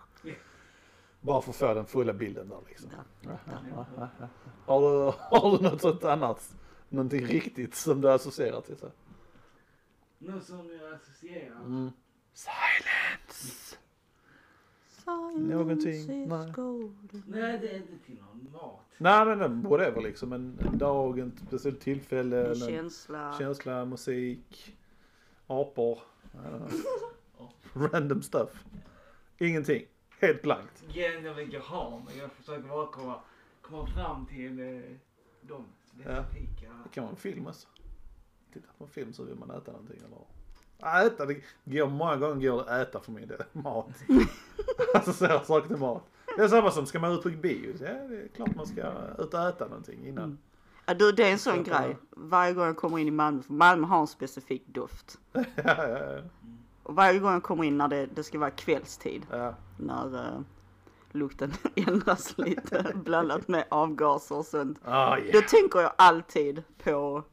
[1.21, 2.89] Bara för att få den fulla bilden där liksom.
[3.21, 3.85] Ja, ja,
[4.19, 4.27] ja.
[4.65, 6.55] Har, du, har du något sånt annat?
[6.89, 8.77] Någonting riktigt som du associerar till?
[8.77, 8.91] Så?
[10.17, 11.59] Något som jag associerar.
[11.59, 11.91] Mm.
[12.33, 13.77] Silence!
[15.37, 16.51] Någonting, Silence is nej.
[16.51, 17.23] golden.
[17.27, 18.79] Nej, det är inte till någon mat.
[18.97, 20.33] Nej men en- whatever liksom.
[20.33, 22.49] En, en dag, en speciellt tillfälle.
[22.49, 23.35] En känsla.
[23.37, 24.77] känsla, musik,
[25.47, 25.99] apor.
[26.31, 26.71] Know.
[27.91, 28.63] Random stuff.
[29.37, 29.85] Ingenting.
[30.21, 30.83] Helt blankt.
[30.89, 33.19] Igen, jag vill har, men jag försöker bara komma,
[33.61, 34.81] komma fram till eh,
[35.41, 36.71] de specifika.
[36.83, 37.67] Det kan vara en film också.
[38.53, 40.17] Titta på en film så vill man äta någonting eller?
[40.77, 43.43] Ja, Äta, det går många gånger går det att äta för min del.
[43.51, 43.87] Mat.
[44.93, 46.03] alltså sådana saker till mat.
[46.37, 47.75] Det är samma som, ska man ut på bio?
[47.79, 50.37] Ja, det är klart man ska ut och äta någonting innan.
[50.85, 51.97] Ja, du, det är en sån grej.
[52.09, 55.19] Varje gång jag kommer in i Malmö, för Malmö har en specifik doft.
[55.33, 56.21] ja, ja, ja.
[56.91, 59.55] Och varje gång jag kommer in när det, det ska vara kvällstid, ja.
[59.77, 60.41] när uh,
[61.11, 64.79] lukten ändras lite blandat med avgaser och sånt.
[64.85, 65.45] Då yeah.
[65.45, 67.23] tänker jag alltid på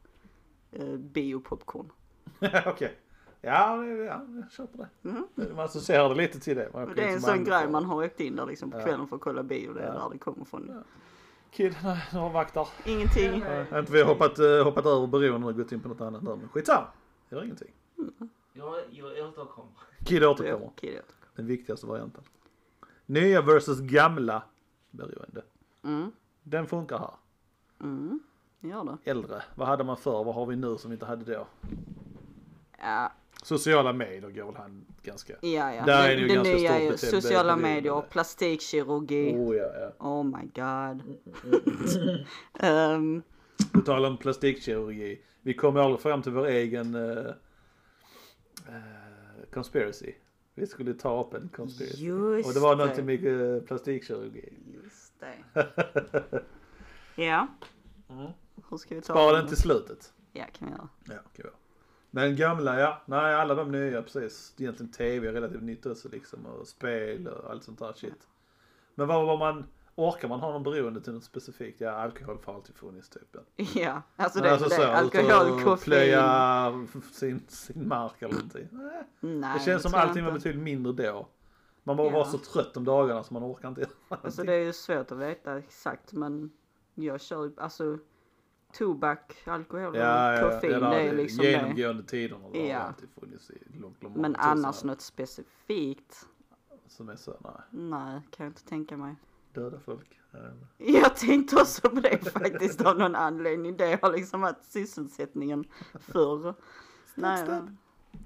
[0.79, 1.91] uh, biopopcorn.
[2.65, 2.99] Okej.
[3.41, 5.09] Ja, det- ja, jag köper det.
[5.09, 5.25] Mm.
[5.55, 6.69] Man associerar det lite till det.
[6.95, 8.83] Det är en sån grej man har åkt in där liksom på Ja.
[8.83, 9.73] kvällen för att kolla bio.
[9.73, 9.93] Det är Ja.
[9.93, 10.65] där det kommer från.
[10.67, 10.83] Ja.
[11.51, 12.67] Kid, nej, nu har vaktar.
[12.85, 13.43] Ingenting.
[13.71, 16.25] Ja, inte vi har hoppat, eh, hoppat över beroende och gått in på något annat
[16.25, 16.87] där, men skitsamma.
[17.29, 17.71] Det gör ingenting.
[18.59, 19.71] Jag, jag återkommer.
[20.05, 20.71] Kid återkommer.
[21.35, 22.23] Den viktigaste varianten.
[23.05, 24.43] Nya versus gamla
[24.91, 25.43] beroende.
[25.83, 26.11] Mm.
[26.43, 27.13] Den funkar här.
[27.81, 28.19] Mm.
[28.59, 29.11] Gör det?
[29.11, 29.41] Äldre.
[29.55, 30.23] Vad hade man förr?
[30.23, 31.47] Vad har vi nu som vi inte hade då?
[32.79, 33.11] Ja,
[33.43, 35.33] Sociala medier går väl han ganska...
[35.41, 35.73] ja.
[35.73, 35.85] ja.
[35.85, 39.33] Där är det, det ju det ganska nya är ju sociala medier, plastikkirurgi.
[39.35, 40.07] Oh ja, ja.
[40.07, 41.03] Oh my god.
[42.59, 43.23] Ehm,
[43.71, 45.21] På tal om plastikkirurgi.
[45.41, 47.33] Vi kom ju aldrig fram till vår egen uh,
[49.53, 50.13] conspiracy.
[50.55, 52.05] Vi skulle ta upp en conspiracy.
[52.05, 54.53] Just Och det var någonting med eh, plastikkirurgi.
[54.65, 55.63] just det.
[57.23, 57.47] ja.
[58.09, 58.31] Mm.
[58.69, 60.13] Hur ska vi ta Spara den till slutet.
[60.33, 60.89] Ja, kan vi göra.
[61.05, 61.43] Ja, okej.
[61.43, 61.51] bra.
[62.11, 63.01] Men gamla, ja.
[63.05, 64.55] Nej, alla de nya, precis.
[64.59, 66.45] Egentligen tv är relativt nytt också liksom.
[66.45, 68.27] Och spel och allt sånt där shit.
[68.95, 69.65] Men vad var man,
[69.99, 71.81] orkar man ha någon beroende till något specifikt?
[71.81, 73.27] Ja, alkohol har alltid funnits typ.
[73.31, 73.41] Ja.
[73.75, 74.75] Ja, alltså det är alltså det.
[74.75, 75.77] så, Alkohol, koffein.
[75.83, 78.67] plöja sin, sin mark eller någonting.
[78.71, 81.27] Nej, Nej, det känns som allting var betydligt mindre då.
[81.83, 82.13] Man bara Ja.
[82.13, 83.91] var så trött om dagarna så man orkar inte göra
[84.23, 86.51] Alltså det är ju svårt att veta exakt men
[86.95, 87.97] jag kör ju, alltså
[88.73, 91.51] tobak, alkohol Ja, ja, och ja, koffein ja, det är liksom det.
[91.51, 92.49] genomgående tiderna.
[92.49, 92.77] Det Ja.
[92.79, 96.25] har alltid funnits i långt, långt Men annars något specifikt?
[96.87, 97.51] Som är så, nej.
[97.89, 99.15] Nej, kan jag inte tänka mig.
[99.53, 100.19] Döda folk.
[100.31, 100.39] Ja.
[100.77, 103.77] Jag tänkte också på det faktiskt av någon anledning.
[103.77, 105.65] Det har liksom varit sysselsättningen
[105.99, 106.53] förr.
[107.15, 107.61] Nej.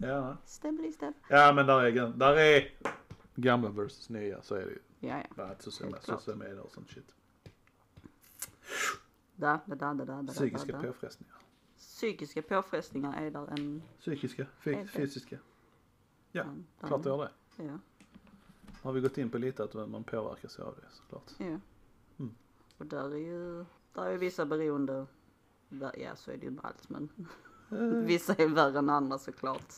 [0.02, 1.14] Ja, Stabilistab.
[1.28, 2.74] ja men där är, där är
[3.36, 4.80] gamla versus nya så är det ju.
[5.00, 5.44] Ja, ja.
[5.44, 5.98] Annat sociala,
[6.64, 7.14] och sånt shit.
[9.36, 10.88] Da, da, da, da, da, Psykiska da, da.
[10.88, 11.36] påfrestningar.
[11.78, 13.84] Psykiska påfrestningar är där en...
[14.00, 14.46] Psykiska,
[14.86, 15.38] fysiska.
[16.32, 16.46] Ja,
[16.80, 17.64] klart det gör det.
[17.64, 17.80] Ja,
[18.84, 21.32] Har vi gått in på lite att man påverkas av det såklart.
[21.38, 21.60] ja.
[22.20, 22.36] Mm.
[22.78, 25.06] Och där är ju, där är vissa beroende.
[25.70, 27.10] Ja, så är det ju med allt men
[28.06, 29.72] vissa är värre än andra såklart.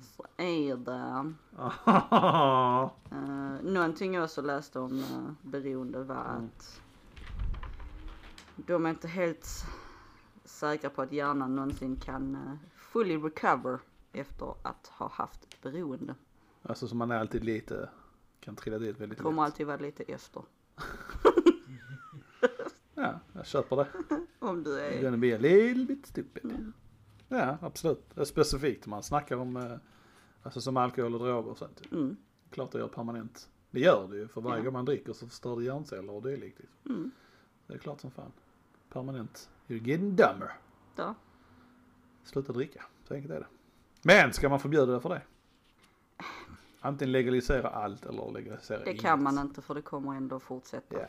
[0.00, 1.34] Så är det.
[3.10, 6.44] Uh, någonting jag också läste om uh, beroende var Mm.
[6.44, 6.80] att
[8.56, 9.48] de är inte helt
[10.44, 13.78] säkra på att hjärnan någonsin kan uh, fully recover
[14.12, 16.14] efter att ha haft beroende.
[16.68, 17.88] Alltså som man är alltid lite,
[18.40, 19.52] kan trilla dit väldigt Kommer lätt.
[19.52, 20.42] alltid vara lite efter.
[22.94, 23.86] Ja, jag köper det.
[24.38, 25.16] Om du är...
[25.16, 26.44] be a little bit stupid.
[26.44, 26.72] Mm.
[27.28, 28.04] Ja, absolut.
[28.24, 29.76] Specifikt om man snackar om, eh,
[30.42, 31.82] alltså som alkohol och droger och sånt.
[31.92, 32.16] Mm,
[32.50, 33.48] Klart det gör permanent.
[33.70, 34.64] Det gör det ju, för varje Ja.
[34.64, 36.58] gång man dricker så förstör det hjärnceller och dylikt.
[36.58, 36.76] liksom.
[36.94, 37.10] mm,
[37.66, 38.32] Det är klart som fan.
[38.88, 39.50] Permanent.
[39.68, 40.52] You're getting dumber.
[40.96, 41.14] ja.
[42.24, 43.46] Sluta dricka, så enkelt är det.
[44.02, 45.22] Men ska man förbjuda det för det?
[46.80, 49.02] Antingen legalisera allt eller legalisera Det inget.
[49.02, 50.96] kan man inte för det kommer ändå fortsätta.
[51.00, 51.06] Ja,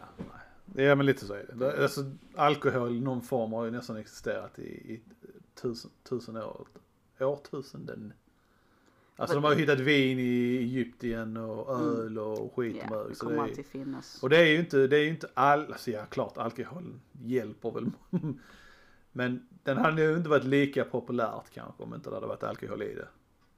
[0.65, 0.85] nej.
[0.85, 1.83] ja men lite så är det.
[1.83, 2.01] Alltså,
[2.35, 5.01] alkohol i någon form har ju nästan existerat i, i
[5.61, 6.67] tusen, tusen år.
[7.19, 8.13] Årtusenden.
[9.15, 13.09] Alltså de har ju hittat vin i Egypten och öl och skit och Ja, mög.
[13.09, 14.23] det så det är, finnas.
[14.23, 17.71] och det är ju inte, det är ju inte all, alltså ja klart alkohol hjälper
[17.71, 17.91] väl.
[19.11, 22.81] Men den hade ju inte varit lika populärt kanske om inte det hade varit alkohol
[22.81, 23.07] i det.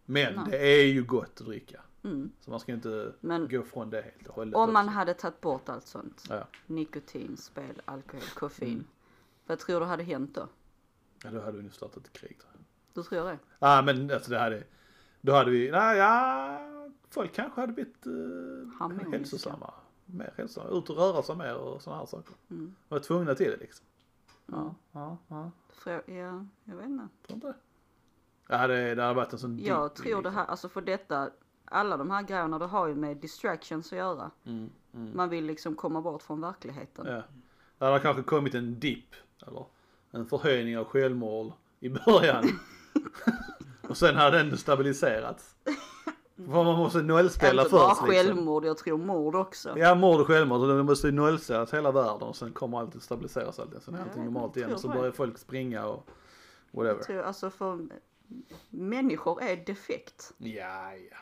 [0.06, 0.43] Men Nej.
[0.50, 1.82] det är ju gott att dricka.
[2.03, 2.31] Mm.
[2.39, 4.55] Så man ska inte Men gå från det helt och hållet.
[4.55, 4.95] om man också.
[4.97, 6.23] hade tagit bort allt sånt.
[6.29, 6.47] Ja.
[6.67, 8.73] Nikotin, spel, alkohol, koffein.
[8.73, 8.85] Mm.
[9.47, 10.47] Vad tror du hade hänt då?
[11.23, 12.62] ja, då hade vi nu startat ett krig tror jag.
[12.93, 13.39] Du tror det?
[13.59, 14.63] Ja men alltså det hade,
[15.21, 16.59] då hade vi, nej ja,
[17.09, 18.05] folk kanske hade blivit
[18.79, 19.09] Harmoniska.
[19.12, 19.73] hälsosamma.
[20.05, 22.35] Mer hälsosamma, ut och röra sig mer och sådana här saker.
[22.49, 22.75] Mm.
[22.88, 23.85] Var tvungna till det liksom.
[24.47, 24.59] Mm.
[24.63, 25.51] Ja, ja, ja.
[25.73, 27.07] Frå- ja, jag vet inte.
[27.27, 27.53] Tror inte det.
[28.47, 31.29] Ja det, det hade varit en sån Jag tror det här, alltså för detta,
[31.69, 34.32] alla de här grejerna det har ju med distractions att göra.
[34.45, 35.12] Mm, mm.
[35.15, 37.05] Man vill liksom komma bort från verkligheten.
[37.08, 37.21] Ja.
[37.77, 39.15] Det hade kanske kommit en dipp
[39.47, 39.65] eller
[40.12, 42.45] en förhöjning av självmord i början.
[43.89, 45.55] och sen hade den stabiliserats.
[46.36, 48.27] För man måste nollställa Inte bara först liksom.
[48.27, 49.79] självmord, jag tror mord också.
[49.79, 50.67] Ja, mord och självmord.
[50.67, 53.82] Det måste ju nollställas hela världen och sen kommer allt att stabiliseras alltid.
[53.82, 56.10] Sen är allting normalt igen och så börjar folk springa och
[56.71, 56.95] whatever.
[56.95, 57.88] Jag tror, alltså för
[58.69, 60.34] människor är defekt.
[60.38, 61.17] Ja, ja.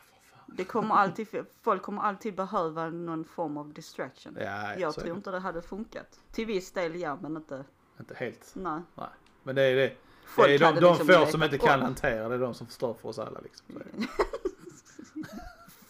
[0.56, 1.26] Det kommer alltid,
[1.62, 4.36] folk kommer alltid behöva någon form av distraction.
[4.40, 6.20] Ja, ja, jag tror inte det hade funkat.
[6.32, 7.64] Till viss del ja, men inte,
[8.00, 8.52] Inte helt.
[8.54, 8.80] nej.
[8.94, 9.08] Nej.
[9.42, 9.96] Men det är det.
[10.24, 11.84] Folk det är de, hade de liksom få som inte kan om.
[11.84, 13.66] hantera det är de som förstör för oss alla liksom.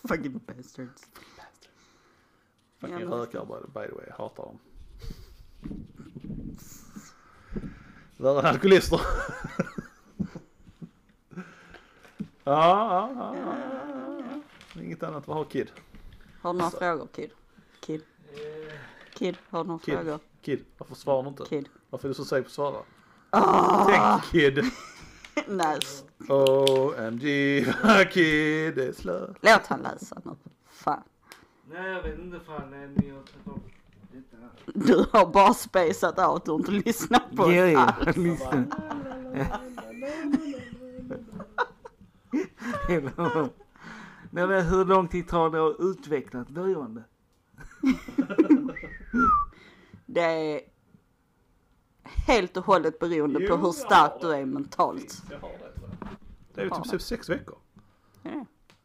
[0.08, 1.06] Fucking bastards.
[2.78, 4.58] Fucking Ja, rökare by, the way, jag hatar dem.
[8.16, 9.00] Värre alkoholister.
[12.44, 13.77] ja, ja, ja, ja.
[14.82, 15.70] Inget annat, vad har Kid?
[16.42, 17.30] Har du några frågor Kid?
[17.80, 18.02] Kid?
[19.14, 19.94] Kid, har du några Kid.
[19.94, 20.18] frågor?
[20.42, 21.44] Kid, varför svarar du inte?
[21.44, 21.68] Kid?
[21.90, 22.76] Varför är du så seg på att svara?
[23.30, 24.20] Ah!
[24.20, 24.64] Tänk Kid.
[25.48, 26.04] nice.
[26.28, 27.24] OMG,
[27.84, 29.26] vad Kid är slö.
[29.40, 30.30] Låt han läsa nu.
[30.70, 31.02] Fan.
[31.70, 33.62] nej jag vet inte fan när ni har tagit upp.
[34.74, 38.16] Du har bara spejsat out och inte lyssnat på Ja, oss ja, alls.
[38.16, 38.64] lyssna.
[42.88, 43.48] Eller,
[44.30, 47.04] Nej, men hur lång tid tar det att utveckla ett beroende?
[50.06, 50.60] Det är
[52.04, 55.22] helt och hållet beroende på hur stark du är mentalt.
[56.54, 57.58] Det är ju typ sex veckor.
[58.22, 58.44] Ja.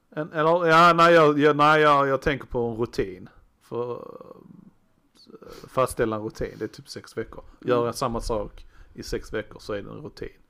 [0.10, 3.30] En, eller ja, nej, jag, jag, nej jag, jag tänker på en rutin.
[3.62, 7.44] För eh, fastställa en rutin, det är typ sex veckor.
[7.60, 10.43] Gör jag samma sak i sex veckor så är det en rutin.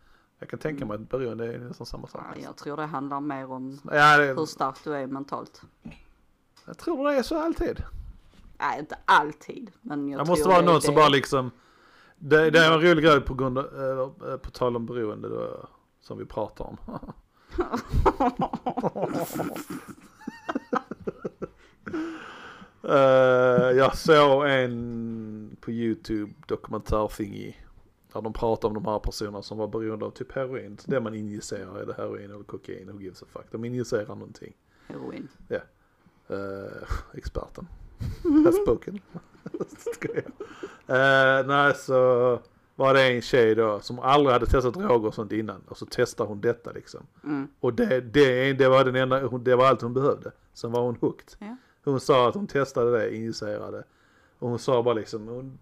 [0.43, 2.21] Jag kan tänka mig att beroende är nästan samma sak.
[2.35, 5.61] Ja, jag tror det handlar mer om Ja, det, hur stark du är mentalt.
[6.65, 7.83] jag tror det är så alltid.
[8.59, 9.71] Nej, inte alltid.
[9.81, 11.51] Men jag Det måste vara det, någon det, som bara liksom,
[12.15, 13.65] det, det är en rolig grej på grund av,
[14.29, 15.67] eh, på tal om beroende då,
[16.01, 16.77] som vi pratar om.
[22.89, 27.53] Eh, jag såg en på YouTube dokumentärthingy.
[28.13, 30.77] Där de pratar om de här personerna som var beroende av typ heroin.
[30.85, 33.45] Det man injicerar, är det heroin eller kokain, who gives a fuck.
[33.51, 34.53] De injicerar någonting.
[34.87, 35.27] Heroin.
[36.31, 36.83] Uh,
[37.13, 37.67] experten.
[38.45, 38.99] Has spoken.
[40.89, 42.39] Uh, nej så
[42.75, 45.61] var det en tjej då som aldrig hade testat droger och sånt innan.
[45.67, 47.01] Och så testar hon detta liksom.
[47.23, 47.47] Mm.
[47.59, 50.31] Och det, det, det var den enda, det var allt hon behövde.
[50.53, 51.35] Sen var hon hooked.
[51.39, 51.57] Ja.
[51.83, 53.83] Hon sa att hon testade det, injicerade.
[54.39, 55.59] Och hon sa bara liksom, hon,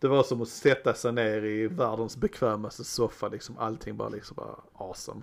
[0.00, 3.58] det var som att sätta sig ner i världens bekvämaste soffa liksom.
[3.58, 5.22] Allting bara liksom bara awesome.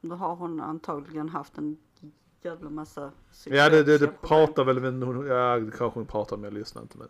[0.00, 1.76] Då har hon antagligen haft en
[2.42, 3.10] jävla massa
[3.44, 6.52] Ja det, det, det pratar väl, men hon, ja det kanske hon pratar om, jag
[6.52, 7.08] lyssnar inte men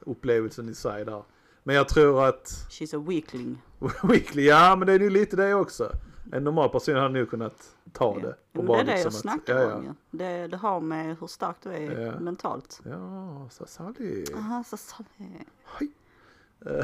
[0.00, 1.22] upplevelsen i sig där.
[1.62, 3.62] Men jag tror att She's a weakling.
[4.02, 5.92] Weekly, ja men det är ju lite det också.
[6.32, 8.28] En normal person hade nog kunnat ta Ja.
[8.52, 8.62] det.
[8.62, 9.14] Bara det är det jag liksom att-
[9.44, 9.90] snackar ja, om ju.
[10.10, 12.20] Det, det har med hur stark du är Ja.
[12.20, 12.80] mentalt.
[12.84, 14.34] Ja, så sannolikt.
[14.36, 15.44] Aha, så sa det.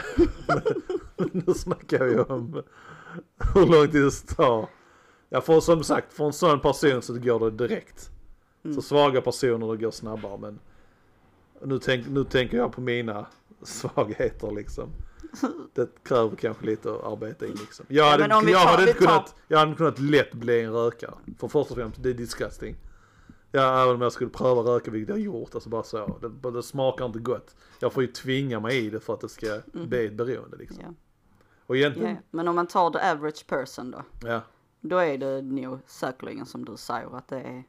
[1.33, 2.63] Nu snackar vi om
[3.55, 4.69] hur lång tid det tar.
[5.29, 8.11] Ja för som sagt, för en sån person så går det direkt.
[8.65, 8.75] Mm.
[8.75, 10.59] Så svaga personer det går snabbare men
[11.65, 13.27] nu, tänk, nu tänker jag på mina
[13.63, 14.89] svagheter liksom.
[15.75, 17.87] Det kräver kanske lite att arbeta in liksom.
[17.89, 20.61] Jag Ja, hade, vi jag tar- hade inte tar- kunnat, jag hade kunnat lätt bli
[20.61, 21.15] en rökare.
[21.39, 22.77] För först och främst, det är disgusting.
[23.53, 26.19] Ja, även om jag skulle pröva röka, vilket jag gjort, alltså bara så.
[26.43, 27.57] Det, det smakar inte gott.
[27.81, 30.79] Jag får ju tvinga mig i det för att det ska bli ett beroende liksom.
[30.83, 30.95] Ja.
[31.67, 32.23] Och Ja, egentligen, ja.
[32.31, 34.03] Men om man tar the average person då.
[34.29, 34.41] ja.
[34.81, 37.65] Då är det nog säkerligen som du säger att det är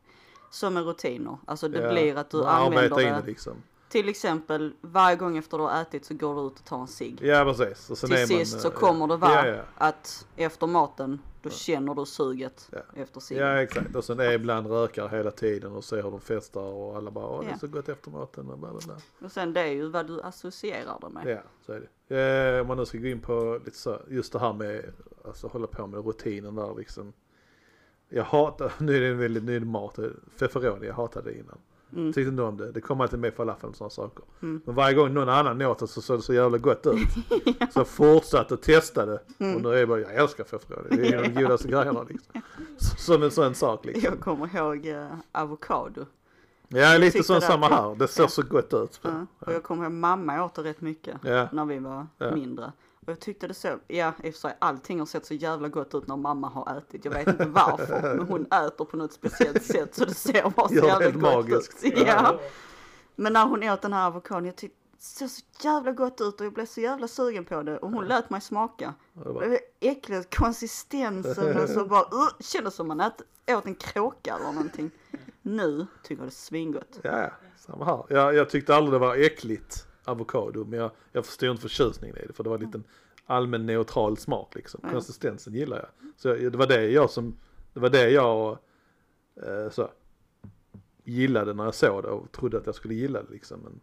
[0.51, 1.37] som med rutiner.
[1.45, 3.19] Alltså det ja, blir att du man använder arbetar in det.
[3.21, 3.53] det liksom.
[3.89, 6.87] Till exempel varje gång efter du har ätit så går du ut och tar en
[6.87, 7.19] cigg.
[7.21, 7.89] Ja precis.
[7.89, 9.61] Och sen Till man, sist så eh, kommer det vara Ja, ja.
[9.75, 12.79] att efter maten då känner du suget Ja.
[12.95, 13.47] efter ciggen.
[13.47, 13.95] Ja exakt.
[13.95, 17.27] Och sen är ibland rökare hela tiden och ser hur de festar och alla bara
[17.27, 18.95] åh det är så gott efter maten och bla bla bla.
[19.25, 21.27] Och sen det är ju vad du associerar det med.
[21.27, 22.55] Ja så är det.
[22.55, 24.93] Eh, om man nu ska gå in på lite så, just det här med,
[25.25, 27.13] alltså hålla på med rutinen där liksom.
[28.09, 29.99] Jag hatar, nu är det en väldigt ny mat,
[30.39, 31.57] feferoni, jag hatade det innan.
[31.95, 32.13] Mm.
[32.13, 34.23] Tyckte inte om det, det kom alltid med falafel och sådana saker.
[34.41, 34.61] Mm.
[34.65, 36.99] Men varje gång någon annan åt det så såg det så jävla gott ut.
[37.73, 39.19] Så jag fortsatte att testa det.
[39.39, 39.55] Mm.
[39.55, 42.03] Och nu är jag bara, jag älskar feferoni, det är en av de godaste grejerna
[42.09, 42.41] liksom.
[42.97, 44.03] Som en sån sak liksom.
[44.03, 46.05] Jag kommer ihåg eh, avokado.
[46.67, 48.27] Ja lite sån samma här, det ser Ja.
[48.29, 48.99] så gott ut.
[49.01, 49.25] Ja.
[49.39, 51.47] Och jag kommer ihåg mamma åt det rätt mycket Ja.
[51.51, 52.31] när vi var Ja.
[52.35, 52.71] mindre.
[53.05, 55.69] Och jag tyckte det så, ja i och för sig allting har sett så jävla
[55.69, 57.05] gott ut när mamma har ätit.
[57.05, 60.67] Jag vet inte varför, men hon äter på något speciellt sätt så det ser bara
[60.67, 61.83] så jävla gott magiskt.
[61.83, 61.93] ut.
[62.07, 62.39] Ja.
[63.15, 66.39] Men när hon åt den här avokadon, jag tyckte det såg så jävla gott ut
[66.39, 68.93] och jag blev så jävla sugen på det och hon lät mig smaka.
[69.13, 74.35] Det var äckligt, konsistensen och så bara, uh, kändes som man ät, åt en kråka
[74.35, 74.91] eller någonting.
[75.41, 76.99] Nu tycker jag det är svingott.
[77.01, 78.05] Ja, ja, samma här.
[78.09, 82.25] Jag, jag tyckte aldrig det var äckligt avokado men jag, jag förstod inte förtjusningen i
[82.27, 82.83] det för det var en
[83.25, 84.79] allmän neutral smak liksom.
[84.83, 84.89] Ja.
[84.89, 86.11] Konsistensen gillar jag.
[86.17, 87.37] Så jag, det var det jag som,
[87.73, 88.57] det var det jag
[89.43, 89.89] eh, så,
[91.03, 93.59] gillade när jag såg det och trodde att jag skulle gilla det liksom.
[93.59, 93.79] Men,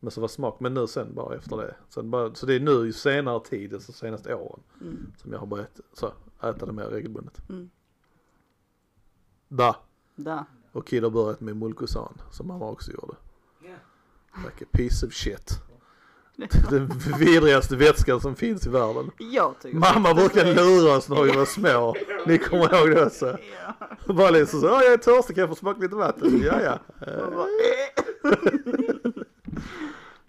[0.00, 1.74] men så var smak, men nu sen bara efter det.
[1.88, 5.12] Sen bara, så det är nu i senare tid, alltså senaste åren, Mm.
[5.16, 7.48] som jag har börjat så, äta det mer regelbundet.
[7.48, 7.70] Mm.
[9.48, 9.74] Där.
[10.16, 10.44] Där.
[10.72, 13.14] Och Kid har börjat med Mulkosan som mamma också gjorde.
[14.36, 15.58] Like a piece of shit.
[16.70, 19.10] Den vidrigaste vätskan som finns i världen.
[19.72, 21.94] Mamma brukar lura oss när vi var små.
[22.26, 23.38] Ni kommer ihåg det också?
[24.06, 24.14] Ja.
[24.14, 26.42] Bara liksom så, "Åh, jag är törstig, kan jag få smaka lite vatten?
[26.44, 26.78] Ja, ja.
[27.06, 27.46] Bara,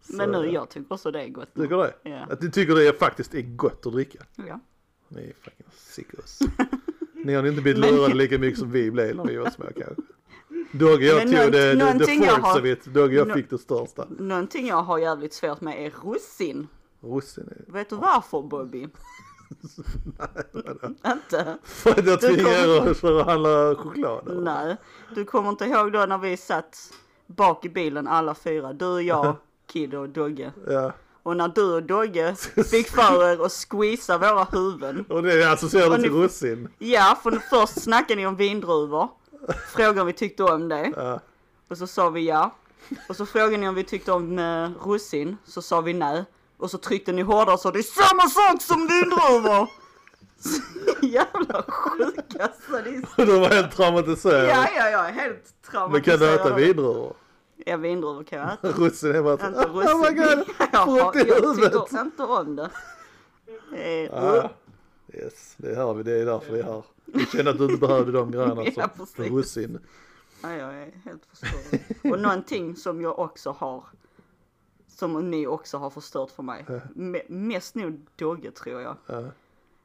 [0.07, 1.53] Men nu, jag tycker också det är gott.
[1.55, 1.93] Tycker du det?
[2.09, 2.27] Ja.
[2.29, 4.19] Att du tycker det är faktiskt är gott att dricka?
[4.47, 4.59] ja.
[5.07, 6.39] Ni är fucking sickos.
[7.13, 10.01] Ni har inte blivit lurade lika mycket som vi blev när vi var små kanske.
[10.71, 12.85] Dogge jag tog nånt- det, det, det of it.
[12.85, 14.05] Dogge jag fick det största.
[14.19, 16.67] Någonting jag har jävligt svårt med är russin.
[17.01, 17.71] Russin är...
[17.73, 18.87] Vet du varför Bobby?
[21.05, 21.57] Inte?
[21.63, 24.27] För att jag tvingar er kommer- att handla choklad.
[24.29, 24.41] eller?
[24.41, 24.75] Nej.
[25.15, 26.93] Du kommer inte ihåg då när vi satt
[27.27, 29.35] bak i bilen alla fyra, du jag,
[29.67, 30.51] Kid och Dogge.
[30.67, 30.93] Ja.
[31.23, 32.35] Och när du och Dogge
[32.71, 35.05] fick för er att squeeza våra huvuden.
[35.09, 36.69] Och det associerar du till russin.
[36.79, 39.09] Ja, för först snackade ni om vindruvor.
[39.75, 40.93] Frågade om vi tyckte om det.
[40.95, 41.19] Ja.
[41.67, 42.55] Och så sa vi ja.
[43.09, 45.37] Och så frågade ni om vi tyckte om eh, russin.
[45.45, 46.25] Så sa vi nej.
[46.57, 49.67] Och så tryckte ni hårdare och sa det är samma sak som vindruvor.
[51.01, 53.15] Jävla sjuka är...
[53.25, 54.45] Du var helt traumatiserad.
[54.49, 56.19] Ja, ja, jag är helt Men traumatiserad.
[56.19, 57.13] kan du äta vindruvor?
[57.65, 58.67] Ja, vindruvor kan jag äta.
[58.81, 60.55] Russin är bara Inte oh my god, russin.
[60.71, 61.35] jag, har, jag tycker
[62.01, 62.69] inte om det.
[63.75, 64.49] Eh, Ah,
[65.13, 66.83] yes, det hör vi, det är därför vi är här.
[67.05, 69.31] Vi kände att du inte behövde de grejerna Ja, som precis.
[69.31, 69.79] russin.
[70.43, 71.79] Ja, jag är helt förstörd.
[72.11, 73.83] Och någonting som jag också har,
[74.87, 76.65] som ni också har förstört för mig.
[76.95, 78.97] Me- mest nog Dogge tror jag.
[79.07, 79.23] Ja.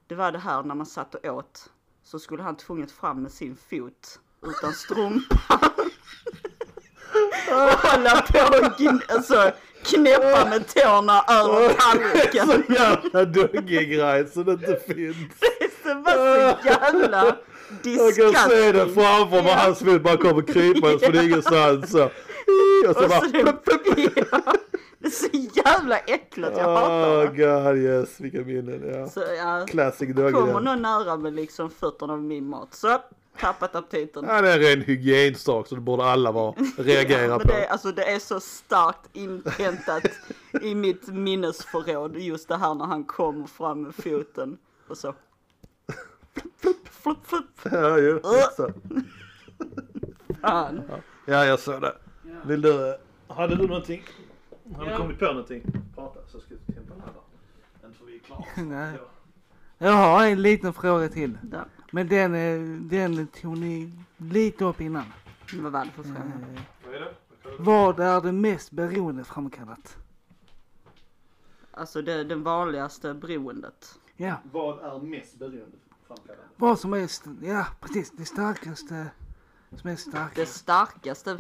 [0.07, 1.71] Det var det här när man satt och åt.
[2.03, 5.61] Så skulle han tvunget fram med sin fot utan strumpa.
[7.49, 9.51] och hålla på och gn- alltså,
[9.85, 12.47] knäppa med tårna över tallriken.
[12.47, 15.17] Så jävla duggig-grej så det inte finns.
[15.85, 17.37] Det var så jävla
[17.85, 18.95] Jag kan se det disgusting.
[19.05, 19.55] framför mig, Ja.
[19.57, 22.05] hans fot bara kommer krypandes från ingenstans så.
[22.05, 23.39] Och så Och bara, så det,
[24.33, 24.43] ja,
[24.99, 25.27] det är så
[25.65, 27.37] jävla äckligt, jag hatar oh det.
[27.67, 28.83] god yes, vilka minnen.
[28.95, 29.09] Ja.
[29.09, 30.53] Så ja, Classic kommer doggy.
[30.65, 32.99] någon nära med liksom fötterna av min mat så
[33.41, 34.25] tappat aptiten.
[34.29, 37.49] Ja, det är en ren hygiensak så det borde alla vara, reagera Men på.
[37.49, 40.03] det, är- alltså, det är så starkt inpräntat
[40.63, 44.59] i mitt minnesförråd just det här när han kommer fram med foten
[44.89, 45.15] och så.
[46.61, 47.61] Flupp, flupp, flupp.
[47.73, 48.21] Ja, ju.
[48.57, 48.71] Så.
[50.41, 50.83] Fan.
[51.27, 51.95] Ja, jag såg det.
[52.47, 52.97] Vill du,
[53.29, 54.03] hade du någonting?
[54.77, 54.97] Har du Ja.
[54.97, 55.63] kommit på någonting?
[55.95, 57.87] Prata så ska hämta den här då.
[57.87, 58.45] Inte för vi är klara.
[58.57, 58.99] Nej.
[59.79, 61.39] Jag har en liten fråga till.
[61.53, 61.65] Ja,
[61.97, 65.05] Men den, eh, den tog ni lite upp innan.
[65.63, 66.19] vad var det för fråga?
[66.19, 68.27] Eh, Vad är det?
[68.29, 69.97] Det mest beroendeframkallat?
[71.71, 73.99] Alltså det, det vanligaste beroendet.
[74.17, 76.45] Ja, Vad är mest beroendeframkallande?
[76.57, 79.07] vad som är, st- ja precis, det starkaste
[79.77, 80.55] som är Det starkast.
[80.55, 81.37] starkaste,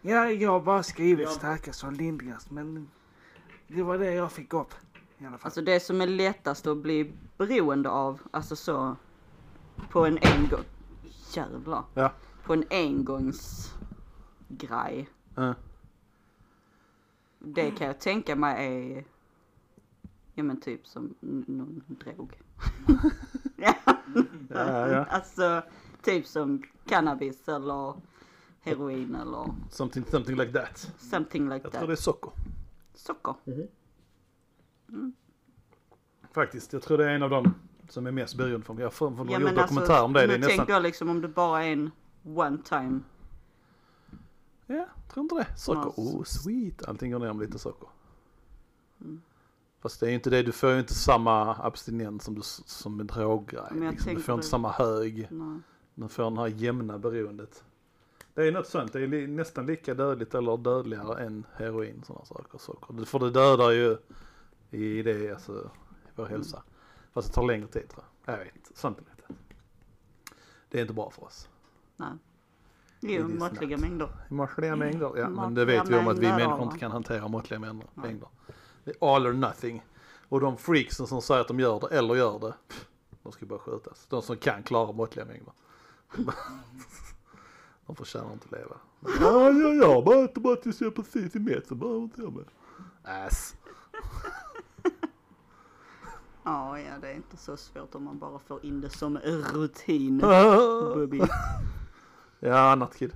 [0.00, 1.30] Ja, jag har bara skrivit Ja.
[1.34, 2.90] starkast och lindrigast men
[3.68, 4.74] det var det jag fick upp
[5.18, 5.46] i alla fall.
[5.46, 8.96] alltså det som är lättast att bli beroende av, alltså så
[9.90, 10.64] på en engång,
[11.34, 11.84] jävlar.
[11.94, 12.12] Ja.
[12.44, 15.08] På en engångsgrej.
[15.34, 15.54] Ja.
[17.38, 19.04] Det kan jag tänka mig är,
[20.34, 22.40] ja men typ som någon drog.
[23.56, 23.74] ja.
[24.48, 25.04] Ja, ja.
[25.04, 25.62] Alltså
[26.02, 27.94] typ som cannabis eller
[28.60, 30.92] heroin eller Something, something like that.
[30.98, 31.88] something like Jag tror that.
[31.88, 32.30] det är socker.
[32.94, 33.34] Socker.
[36.32, 37.54] Faktiskt, jag tror det är en av dem
[37.88, 38.82] som är mest beroendeframkallande.
[38.82, 40.26] Jag har de har gjort alltså, dokumentär om det.
[40.26, 40.56] Det är nästan...
[40.56, 41.90] tänker jag liksom om det bara är en
[42.24, 43.00] one time.
[44.66, 45.46] Ja, tror inte det.
[45.56, 45.92] Socker.
[45.96, 46.88] Ja, Oh, sweet.
[46.88, 47.88] Allting går ner med lite socker.
[49.00, 49.20] Mm.
[49.80, 52.96] Fast det är ju inte det, du får ju inte samma abstinens som, du, som
[52.96, 53.62] med droggrej.
[53.72, 54.14] Liksom.
[54.14, 54.50] Du får inte det.
[54.50, 55.28] samma hög.
[55.30, 55.58] Nej.
[55.94, 57.64] Du får den här jämna beroendet.
[58.34, 62.58] Det är något sånt, det är nästan lika dödligt eller dödligare än heroin sådana saker.
[62.58, 63.04] Socker.
[63.04, 63.96] För det dödar ju
[64.70, 65.70] i det, alltså
[66.06, 66.62] i vår hälsa.
[67.16, 68.34] Fast det tar längre tid tror jag.
[68.34, 69.40] Jag vet inte, sånt är lite.
[70.68, 71.48] Det är inte bra för oss.
[71.96, 72.10] Nej.
[73.00, 74.08] Jo, är måttliga mängder.
[74.28, 75.28] Måttliga mängder, ja.
[75.28, 77.88] Men det vet vi om att vi människor inte kan hantera måttliga mängder.
[77.94, 78.20] Nej.
[78.84, 79.84] Det är all or nothing.
[80.28, 82.54] Och de freaksen som säger att de gör det eller gör det,
[83.22, 84.06] de ska bara skjutas.
[84.08, 85.52] De som kan klara måttliga mängder.
[87.86, 88.76] de förtjänar inte att leva.
[89.20, 92.22] Ja, ja, ja, bara äter bara tills jag är precis i mätt så behöver inte
[92.22, 92.44] jag med.
[93.02, 93.56] Ass.
[96.46, 99.18] Ja, ja, det är inte så svårt om man bara får in det som
[99.54, 100.18] rutin.
[100.94, 101.20] Bubby.
[102.40, 103.12] ja, annat kid.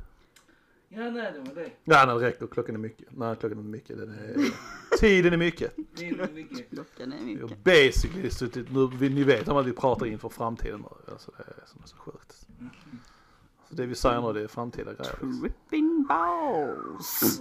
[0.89, 1.71] Ja, nej det var det.
[1.85, 2.47] Ja, när det räcker.
[2.47, 3.09] Klockan är mycket.
[3.11, 3.99] Nej, klockan är mycket.
[3.99, 4.37] Den är...
[4.99, 5.77] Tiden är mycket.
[5.97, 6.71] Det är mycket.
[6.71, 7.65] Klockan är Vi mycket.
[7.65, 11.13] basically suttit, nu, vi- ni vet om att vi pratar inför framtiden nu.
[11.13, 12.47] Alltså det är som är så sjukt.
[13.69, 15.17] Så det vi säger nu det är framtida grejer.
[15.41, 17.41] Tripping balls.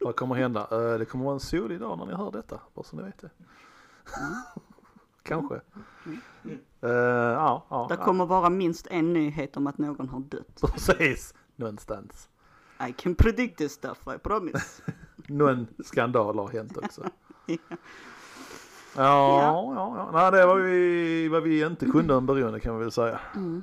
[0.00, 0.60] Vad kommer hända?
[0.70, 3.18] Eh, det kommer vara en solig dag när ni hör detta, bara så ni vet
[3.18, 3.30] det.
[5.26, 5.60] Kanske.
[6.82, 7.86] Eh, ja, ja.
[7.90, 10.58] Det kommer vara minst en nyhet om att någon har dött.
[10.62, 10.68] ja.
[10.74, 11.34] Precis.
[11.56, 12.28] Någonstans.
[12.88, 14.82] I can predict this stuff, I promise.
[15.28, 17.04] Någon skandal har hänt också.
[18.98, 19.42] Ja.
[19.42, 20.10] Ja, ja, ja.
[20.12, 23.20] Nej, det var vi, vad vi inte kunde om beroende kan vi väl säga.
[23.34, 23.62] Mm.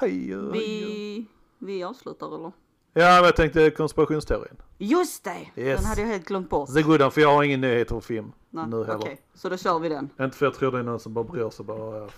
[0.00, 0.50] Hej, hej, hej.
[0.52, 1.26] Vi,
[1.58, 2.52] vi avslutar eller?
[2.94, 4.56] Ja, men jag tänkte konspirationsteorin.
[4.78, 5.60] Just det!
[5.62, 5.80] Yes.
[5.80, 6.74] Den hade jag helt glömt bort.
[6.74, 8.96] The good för jag har ingen nyheter och film Nej, nu heller.
[8.98, 10.10] Okej, så då kör vi den.
[10.20, 12.08] Inte för jag tror det är någon som bara bryr sig bara.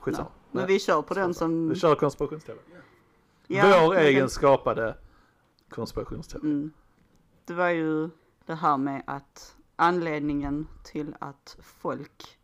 [0.00, 0.28] Skitsamma.
[0.28, 0.60] Nej.
[0.60, 1.68] Men vi kör på den som...
[1.68, 2.62] Vi kör konspirationsteorin.
[3.46, 4.96] Ja, Vår egen den- skapade
[5.68, 6.46] konspirationsteori.
[6.50, 6.72] Mm.
[7.44, 8.10] Det var ju
[8.46, 12.38] det här med att anledningen till att folk,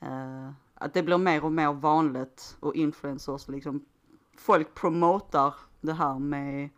[0.00, 3.84] eh, att det blir mer och mer vanligt och influencers liksom,
[4.38, 6.68] folk promotar det här med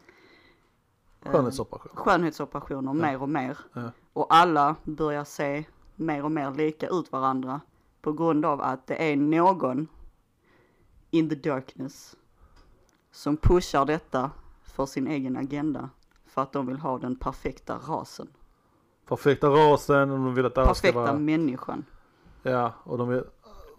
[1.23, 1.97] eh, Skönhetsoperation.
[1.97, 3.59] skönhetsoperationer mer och mer.
[3.73, 3.91] Ja.
[4.13, 5.65] Och alla börjar se
[5.97, 7.61] mer och mer lika ut varandra
[8.03, 9.89] på grund av att det är någon
[11.11, 12.17] in the darkness
[13.13, 14.31] som pushar detta
[14.63, 15.91] för sin egen agenda.
[16.27, 18.29] För att de vill ha den perfekta rasen.
[19.09, 21.19] Perfekta rasen, och de vill att alla ska Perfekta vara...
[21.19, 21.85] människan.
[22.43, 23.25] Ja, och de vill...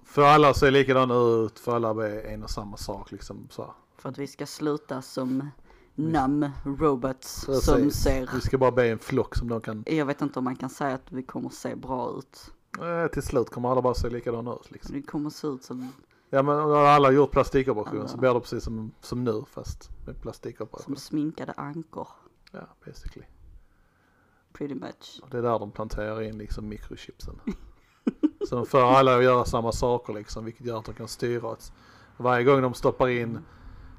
[0.05, 3.47] För alla ser likadana ut, för alla är en och samma sak liksom.
[3.49, 3.73] Så.
[3.97, 5.49] För att vi ska sluta som
[5.95, 9.83] numb robots som ser, Vi ska bara be en flock som de kan...
[9.87, 12.51] jag vet inte om man kan säga att vi kommer se bra ut.
[12.81, 14.95] Eh, till slut kommer alla bara se likadana ut liksom.
[14.95, 15.91] Vi kommer se ut som,
[16.29, 18.07] Ja men när alla har gjort plastikoperation Ja.
[18.07, 20.95] så blir det precis som, som nu fast med som plastikoperation.
[20.95, 22.07] sminkade ankor.
[22.51, 23.25] Ja, basically.
[24.53, 25.19] Pretty much.
[25.23, 27.39] Och det är där de planterar in liksom mikrochipsen.
[28.49, 31.55] så de får alla att göra samma saker liksom, vilket gör att de kan styra
[32.17, 33.39] varje gång de stoppar in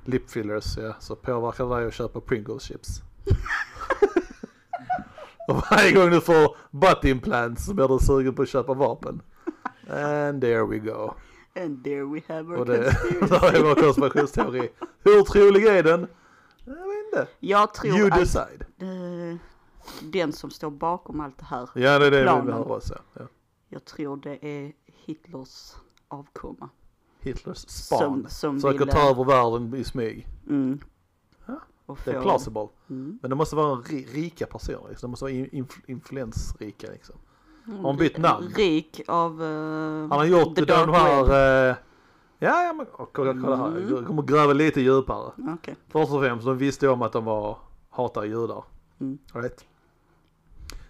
[0.09, 3.03] lipfillers ja, så påverkar det dig att köpa Pringles chips.
[5.49, 9.23] Och varje gång du får butt implants så blir du sugen på att köpa vapen.
[9.91, 11.13] And there we go.
[11.57, 13.49] And there we have our Och det, conspiracy.
[13.53, 14.69] det är vår konspirationsteori.
[15.03, 16.07] Hur trolig är den?
[16.65, 17.27] Jag vet inte.
[17.41, 18.65] Jag tror You att decide.
[18.79, 19.37] eh,
[20.03, 22.47] den som står bakom allt det här, Ja det är det vi Planen.
[22.47, 22.99] behöver också.
[23.13, 23.23] Ja.
[23.69, 25.73] jag tror det är Hitlers
[26.09, 26.69] avkomma.
[27.25, 27.99] Hitlers span.
[27.99, 30.29] Som, som Försöker ville, ta över världen i smyg.
[30.49, 30.81] mm,
[31.87, 32.69] Ja, Det är plausible.
[32.91, 33.19] Mm.
[33.23, 34.89] Men det måste vara ri rika personer.
[34.89, 35.09] Liksom.
[35.09, 37.17] Det måste vara inf influensrika liksom.
[37.67, 38.49] Mm, Har han bytt namn?
[38.57, 41.71] Rik av uh, Han har gjort the de dark här...
[41.71, 41.77] eh,
[42.39, 43.69] ja, ja men kolla, kolla här.
[43.69, 43.91] Mm.
[43.95, 45.33] Jag kommer gräva lite djupare.
[45.55, 45.77] Okej.
[45.89, 47.59] Först och främst, de visste om att de var
[47.91, 48.65] hatar judar.
[49.01, 49.19] Mm.
[49.35, 49.65] Right?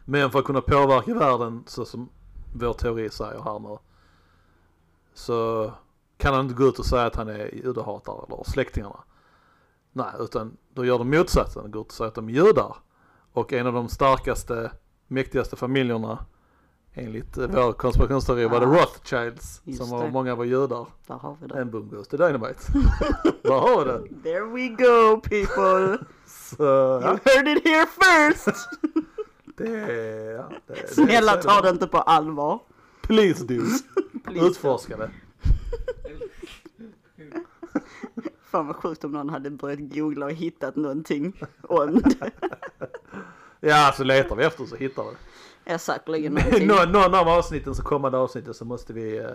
[0.04, 2.08] Men för att kunna påverka världen så som
[2.54, 3.78] vår teori säger här nu.
[5.14, 5.70] Så
[6.24, 9.04] kan han inte gå ut och säga att han är judehatare eller släktingarna.
[9.92, 11.70] Nej, utan då gör de motsatsen.
[11.70, 12.76] Går ut och säger att de är judar.
[13.32, 14.72] Och en av de starkaste,
[15.06, 16.24] mäktigaste familjerna
[16.92, 19.60] enligt eh, vår konspirationsteori var det Rothschilds.
[19.64, 20.10] just Som var, det.
[20.10, 20.86] många var judar.
[21.06, 21.60] Där har vi det.
[21.60, 22.60] En goes to dynamite.
[23.42, 24.22] Där har vi det.
[24.22, 25.98] There we go people!
[26.26, 26.64] Så,
[27.00, 28.68] You heard it here first!
[29.56, 29.70] det,
[30.32, 32.60] ja, det, det, Snälla är ta det inte på allvar.
[33.02, 33.62] Please do.
[34.24, 34.46] Please.
[34.46, 35.10] Utforska det.
[38.54, 42.30] Fan vad sjukt om någon hade börjat googla och hittat någonting om det.
[43.60, 45.16] Ja, så letar vi efter så hittar vi det.
[45.72, 46.66] Ja säkerligen någonting.
[46.66, 49.30] någon, någon av avsnitten, så kommande avsnitten så måste vi eh,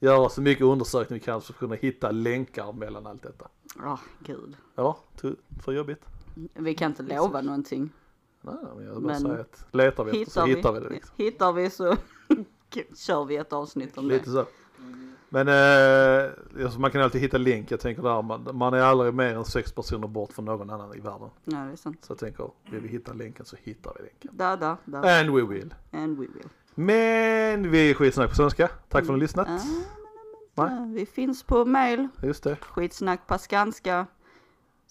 [0.00, 3.48] göra så mycket undersökning vi kan för att kunna hitta länkar mellan allt detta.
[3.78, 4.56] Ja, gud.
[4.74, 4.98] Ja,
[5.64, 6.02] för jobbigt.
[6.54, 7.90] Vi kan inte lova någonting.
[8.40, 10.80] Nej, men jag vill bara säga att letar vi efter så Hittar vi, hittar vi
[10.80, 10.88] det.
[10.88, 11.14] Liksom.
[11.16, 11.96] hittar vi så
[12.96, 14.30] kör vi ett avsnitt om Lite det.
[14.30, 14.46] så.
[15.28, 16.30] Men eh,
[16.64, 17.70] alltså man kan alltid hitta länk.
[17.70, 20.94] Jag tänker där, man, man är aldrig mer än sex personer bort från någon annan
[20.94, 21.30] i världen.
[21.44, 22.04] Ja, det är sant.
[22.04, 24.30] Så jag tänker, vill vi hitta länken så hittar vi länken.
[24.32, 25.20] Där, där, där.
[25.20, 25.74] And we will.
[25.92, 26.48] And we will.
[26.74, 28.68] Men vi är skitsnack på svenska.
[28.68, 29.48] Tack för att ni har lyssnat.
[30.54, 30.94] Ah, Nej.
[30.94, 32.56] vi finns på mail, Just det.
[32.60, 34.06] skitsnack på skanska,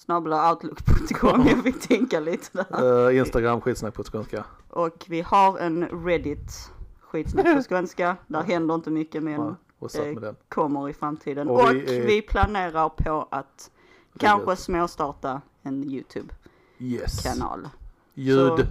[0.07, 1.45] outlook.com.
[1.47, 3.09] Jag fick tänka lite där.
[3.09, 4.45] Eh, Instagram skitsnack på skånska.
[4.69, 6.71] Och vi har en Reddit,
[7.01, 8.17] skitsnack på skånska.
[8.27, 10.35] Där händer inte mycket men och satt eh, med den.
[10.49, 11.49] kommer i framtiden.
[11.49, 13.71] Och Och, vi vi, planerar på att
[14.19, 17.59] kanske småstarta en YouTube-kanal.
[17.61, 17.69] Yes.
[18.13, 18.67] Ljud.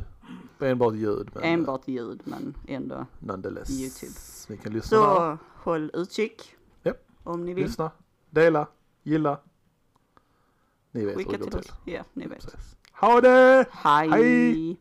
[0.60, 1.30] Enbart ljud.
[1.34, 3.06] Men Enbart ljud men ändå.
[3.18, 3.70] nonetheless.
[3.70, 4.12] YouTube.
[4.48, 4.98] Vi kan lyssna.
[4.98, 6.56] Så håll utkik.
[6.82, 6.96] Japp.
[7.22, 7.64] Om ni vill.
[7.64, 7.90] Lyssna.
[8.30, 8.66] Dela.
[9.02, 9.38] Gilla.
[10.92, 11.94] Ni vet hur Skicka det går till till.
[11.94, 12.42] Ja, ni vet.
[12.42, 12.76] Precis.
[12.92, 13.66] Ha det!
[13.70, 14.08] Hej!
[14.08, 14.76] Hej!